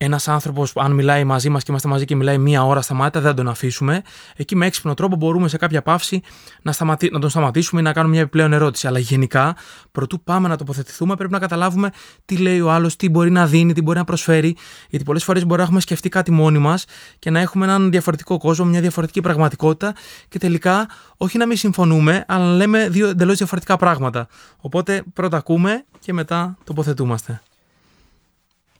ένας 0.04 0.28
άνθρωπος, 0.28 0.72
αν 0.76 0.92
μιλάει 0.92 1.24
μαζί 1.24 1.48
μας 1.48 1.62
και 1.62 1.66
είμαστε 1.70 1.88
μαζί 1.88 2.04
και 2.04 2.16
μιλάει 2.16 2.38
μία 2.38 2.64
ώρα 2.64 2.80
σταμάτητα, 2.80 3.20
δεν 3.20 3.34
τον 3.34 3.48
αφήσουμε. 3.48 4.02
Εκεί 4.36 4.56
με 4.56 4.66
έξυπνο 4.66 4.94
τρόπο 4.94 5.16
μπορούμε 5.16 5.48
σε 5.48 5.56
κάποια 5.56 5.82
παύση 5.82 6.22
να, 6.62 6.72
σταματή, 6.72 7.10
να 7.12 7.18
τον 7.18 7.30
σταματήσουμε 7.30 7.80
ή 7.80 7.84
να 7.84 7.92
κάνουμε 7.92 8.12
μια 8.12 8.22
επιπλέον 8.22 8.52
ερώτηση. 8.52 8.86
Αλλά 8.86 8.98
γενικά, 8.98 9.56
προτού 9.92 10.22
πάμε 10.22 10.48
να 10.48 10.56
τοποθετηθούμε, 10.56 11.16
πρέπει 11.16 11.32
να 11.32 11.38
καταλάβουμε 11.38 11.90
τι 12.24 12.36
λέει 12.36 12.60
ο 12.60 12.70
άλλος, 12.70 12.96
τι 12.96 13.08
μπορεί 13.08 13.30
να 13.30 13.46
δίνει, 13.46 13.72
τι 13.72 13.82
μπορεί 13.82 13.98
να 13.98 14.04
προσφέρει. 14.04 14.56
Γιατί 14.88 15.04
πολλές 15.04 15.24
φορές 15.24 15.46
μπορεί 15.46 15.58
να 15.58 15.64
έχουμε 15.64 15.80
σκεφτεί 15.80 16.08
κάτι 16.08 16.30
μόνοι 16.30 16.58
μας 16.58 16.84
και 17.18 17.30
να 17.30 17.40
έχουμε 17.40 17.64
έναν 17.64 17.90
διαφορετικό 17.90 18.38
κόσμο, 18.38 18.64
μια 18.64 18.80
διαφορετική 18.80 19.20
πραγματικότητα 19.20 19.94
και 20.28 20.38
τελικά 20.38 20.88
όχι 21.16 21.38
να 21.38 21.46
μην 21.46 21.56
συμφωνούμε, 21.56 22.24
αλλά 22.28 22.54
λέμε 22.54 22.88
δύο 22.88 23.08
εντελώς 23.08 23.36
διαφορετικά 23.36 23.76
πράγματα. 23.76 24.26
Οπότε 24.60 25.02
πρώτα 25.12 25.36
ακούμε 25.36 25.84
και 25.98 26.12
μετά 26.12 26.56
τοποθετούμαστε. 26.64 27.40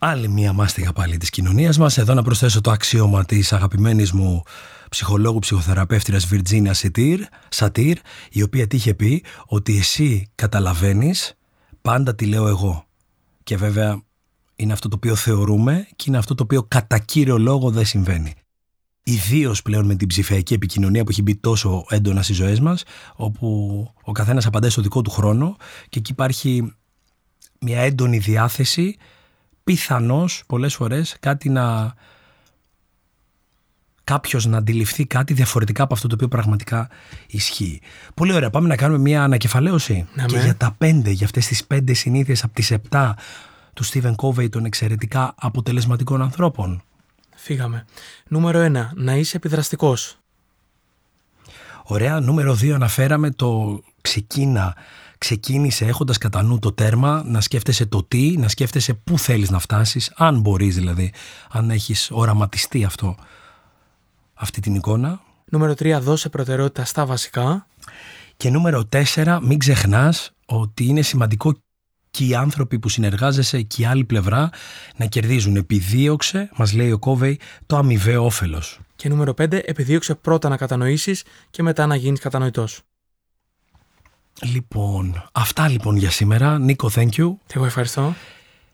Άλλη 0.04 0.28
μία 0.28 0.52
μάστιγα 0.52 0.92
πάλι 0.92 1.16
της 1.16 1.30
κοινωνίας 1.30 1.78
μας. 1.78 1.98
Εδώ 1.98 2.14
να 2.14 2.22
προσθέσω 2.22 2.60
το 2.60 2.70
αξίωμα 2.70 3.24
της 3.24 3.52
αγαπημένης 3.52 4.12
μου 4.12 4.42
ψυχολόγου 4.88 5.38
ψυχοθεραπεύτηρας 5.38 6.26
Βιρτζίνια 6.26 6.74
Σατήρ, 7.48 7.98
η 8.30 8.42
οποία 8.42 8.66
τι 8.66 8.76
είχε 8.76 8.94
πει 8.94 9.24
ότι 9.46 9.78
εσύ 9.78 10.30
καταλαβαίνεις, 10.34 11.34
πάντα 11.82 12.14
τη 12.14 12.26
λέω 12.26 12.48
εγώ. 12.48 12.84
Και 13.42 13.56
βέβαια 13.56 14.02
είναι 14.56 14.72
αυτό 14.72 14.88
το 14.88 14.96
οποίο 14.96 15.14
θεωρούμε 15.14 15.86
και 15.96 16.04
είναι 16.08 16.18
αυτό 16.18 16.34
το 16.34 16.42
οποίο 16.42 16.62
κατά 16.62 16.98
κύριο 16.98 17.38
λόγο 17.38 17.70
δεν 17.70 17.84
συμβαίνει. 17.84 18.34
Ιδίως 19.02 19.62
πλέον 19.62 19.86
με 19.86 19.94
την 19.94 20.08
ψηφιακή 20.08 20.54
επικοινωνία 20.54 21.04
που 21.04 21.10
έχει 21.10 21.22
μπει 21.22 21.36
τόσο 21.36 21.84
έντονα 21.88 22.22
στις 22.22 22.36
ζωές 22.36 22.60
μας, 22.60 22.82
όπου 23.14 23.88
ο 24.02 24.12
καθένας 24.12 24.46
απαντάει 24.46 24.70
στο 24.70 24.82
δικό 24.82 25.02
του 25.02 25.10
χρόνο 25.10 25.56
και 25.88 25.98
εκεί 25.98 26.12
υπάρχει 26.12 26.74
μια 27.60 27.80
έντονη 27.80 28.18
διάθεση 28.18 28.96
πιθανώς 29.64 30.42
πολλές 30.46 30.74
φορές 30.74 31.16
κάτι 31.20 31.48
να 31.48 31.94
κάποιος 34.04 34.46
να 34.46 34.58
αντιληφθεί 34.58 35.06
κάτι 35.06 35.34
διαφορετικά 35.34 35.82
από 35.82 35.94
αυτό 35.94 36.08
το 36.08 36.14
οποίο 36.14 36.28
πραγματικά 36.28 36.88
ισχύει. 37.26 37.80
Πολύ 38.14 38.32
ωραία. 38.32 38.50
Πάμε 38.50 38.68
να 38.68 38.76
κάνουμε 38.76 38.98
μια 38.98 39.22
ανακεφαλαίωση. 39.22 40.06
και 40.26 40.38
για 40.38 40.56
τα 40.56 40.74
πέντε, 40.78 41.10
για 41.10 41.26
αυτές 41.26 41.46
τις 41.46 41.64
πέντε 41.64 41.92
συνήθειες 41.92 42.44
από 42.44 42.54
τις 42.54 42.70
επτά 42.70 43.16
του 43.74 43.84
Στίβεν 43.84 44.14
Κόβεϊ 44.14 44.48
των 44.48 44.64
εξαιρετικά 44.64 45.34
αποτελεσματικών 45.36 46.22
ανθρώπων. 46.22 46.82
Φύγαμε. 47.36 47.84
Νούμερο 48.28 48.58
ένα, 48.58 48.92
να 48.94 49.14
είσαι 49.14 49.36
επιδραστικός. 49.36 50.16
Ωραία. 51.82 52.20
Νούμερο 52.20 52.54
δύο, 52.54 52.74
αναφέραμε 52.74 53.30
το 53.30 53.82
ξεκίνα 54.00 54.76
ξεκίνησε 55.22 55.84
έχοντας 55.84 56.18
κατά 56.18 56.42
νου 56.42 56.58
το 56.58 56.72
τέρμα, 56.72 57.22
να 57.26 57.40
σκέφτεσαι 57.40 57.86
το 57.86 58.02
τι, 58.02 58.36
να 58.38 58.48
σκέφτεσαι 58.48 58.94
πού 58.94 59.18
θέλεις 59.18 59.50
να 59.50 59.58
φτάσεις, 59.58 60.12
αν 60.16 60.40
μπορείς 60.40 60.74
δηλαδή, 60.74 61.12
αν 61.50 61.70
έχεις 61.70 62.08
οραματιστεί 62.12 62.84
αυτό, 62.84 63.16
αυτή 64.34 64.60
την 64.60 64.74
εικόνα. 64.74 65.20
Νούμερο 65.44 65.72
3. 65.72 65.98
Δώσε 66.00 66.28
προτεραιότητα 66.28 66.84
στα 66.84 67.06
βασικά. 67.06 67.66
Και 68.36 68.50
νούμερο 68.50 68.88
4. 68.92 69.38
Μην 69.42 69.58
ξεχνάς 69.58 70.32
ότι 70.46 70.84
είναι 70.84 71.02
σημαντικό 71.02 71.54
και 72.10 72.24
οι 72.24 72.34
άνθρωποι 72.34 72.78
που 72.78 72.88
συνεργάζεσαι 72.88 73.62
και 73.62 73.82
η 73.82 73.84
άλλη 73.84 74.04
πλευρά 74.04 74.50
να 74.96 75.06
κερδίζουν. 75.06 75.56
Επιδίωξε, 75.56 76.50
μας 76.56 76.72
λέει 76.72 76.92
ο 76.92 76.98
Κόβεϊ, 76.98 77.40
το 77.66 77.76
αμοιβαίο 77.76 78.24
όφελος. 78.24 78.80
Και 78.96 79.08
νούμερο 79.08 79.34
5. 79.34 79.52
Επιδίωξε 79.64 80.14
πρώτα 80.14 80.48
να 80.48 80.56
κατανοήσεις 80.56 81.24
και 81.50 81.62
μετά 81.62 81.86
να 81.86 81.96
γίνεις 81.96 82.20
κατανοητός. 82.20 82.82
Λοιπόν, 84.40 85.28
αυτά 85.32 85.68
λοιπόν 85.68 85.96
για 85.96 86.10
σήμερα. 86.10 86.58
Νίκο, 86.58 86.90
thank 86.94 87.08
you. 87.08 87.34
Εγώ 87.52 87.64
ευχαριστώ. 87.64 88.14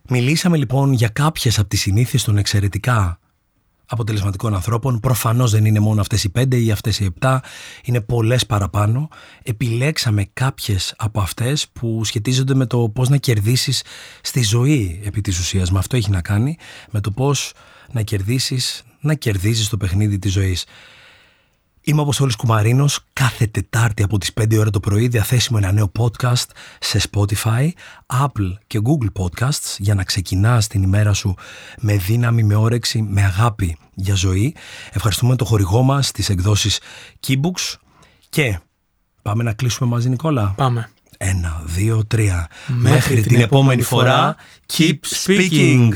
Μιλήσαμε 0.08 0.56
λοιπόν 0.56 0.92
για 0.92 1.08
κάποιες 1.08 1.58
από 1.58 1.68
τις 1.68 1.80
συνήθειες 1.80 2.24
των 2.24 2.36
εξαιρετικά 2.36 3.18
αποτελεσματικών 3.88 4.54
ανθρώπων. 4.54 5.00
Προφανώς 5.00 5.50
δεν 5.50 5.64
είναι 5.64 5.80
μόνο 5.80 6.00
αυτές 6.00 6.24
οι 6.24 6.28
πέντε 6.28 6.56
ή 6.56 6.70
αυτές 6.70 7.00
οι 7.00 7.04
επτά, 7.04 7.42
είναι 7.84 8.00
πολλές 8.00 8.46
παραπάνω. 8.46 9.08
Επιλέξαμε 9.42 10.26
κάποιες 10.32 10.94
από 10.98 11.20
αυτές 11.20 11.68
που 11.68 12.04
σχετίζονται 12.04 12.54
με 12.54 12.66
το 12.66 12.88
πώς 12.88 13.08
να 13.08 13.16
κερδίσεις 13.16 13.82
στη 14.22 14.42
ζωή 14.42 15.00
επί 15.04 15.20
της 15.20 15.38
ουσίας. 15.38 15.70
Με 15.70 15.78
αυτό 15.78 15.96
έχει 15.96 16.10
να 16.10 16.20
κάνει, 16.20 16.56
με 16.90 17.00
το 17.00 17.10
πώς 17.10 17.52
να 17.92 18.02
κερδίσεις, 18.02 18.82
να 19.00 19.14
κερδίζεις 19.14 19.68
το 19.68 19.76
παιχνίδι 19.76 20.18
της 20.18 20.32
ζωής. 20.32 20.64
Είμαι 21.88 22.01
ο 22.01 22.03
Αποστόλης 22.03 22.37
Κουμαρίνος, 22.37 23.01
κάθε 23.12 23.46
Τετάρτη 23.46 24.03
από 24.03 24.18
τις 24.18 24.33
5 24.40 24.59
ώρα 24.59 24.70
το 24.70 24.81
πρωί 24.81 25.09
διαθέσιμο 25.09 25.59
ένα 25.62 25.72
νέο 25.72 25.92
podcast 25.98 26.46
σε 26.81 27.01
Spotify, 27.11 27.68
Apple 28.07 28.53
και 28.66 28.81
Google 28.85 29.22
Podcasts 29.22 29.77
για 29.79 29.94
να 29.94 30.05
ξεκινάς 30.05 30.66
την 30.66 30.83
ημέρα 30.83 31.12
σου 31.12 31.35
με 31.79 31.96
δύναμη, 31.96 32.42
με 32.42 32.55
όρεξη, 32.55 33.03
με 33.03 33.22
αγάπη 33.22 33.77
για 33.94 34.14
ζωή. 34.14 34.55
Ευχαριστούμε 34.92 35.37
το 35.37 35.44
χορηγό 35.44 35.83
μας, 35.83 36.11
τις 36.11 36.29
εκδόσεις 36.29 36.81
Keybooks 37.27 37.74
και 38.29 38.59
πάμε 39.22 39.42
να 39.42 39.53
κλείσουμε 39.53 39.90
μαζί 39.90 40.09
Νικόλα. 40.09 40.53
Πάμε. 40.57 40.90
Ένα, 41.18 41.62
δύο, 41.64 42.07
τρία. 42.07 42.48
Μέχρι, 42.66 43.20
την, 43.20 43.40
επόμενη 43.40 43.83
φορά, 43.83 44.37
keep 44.77 44.98
speaking. 45.24 45.90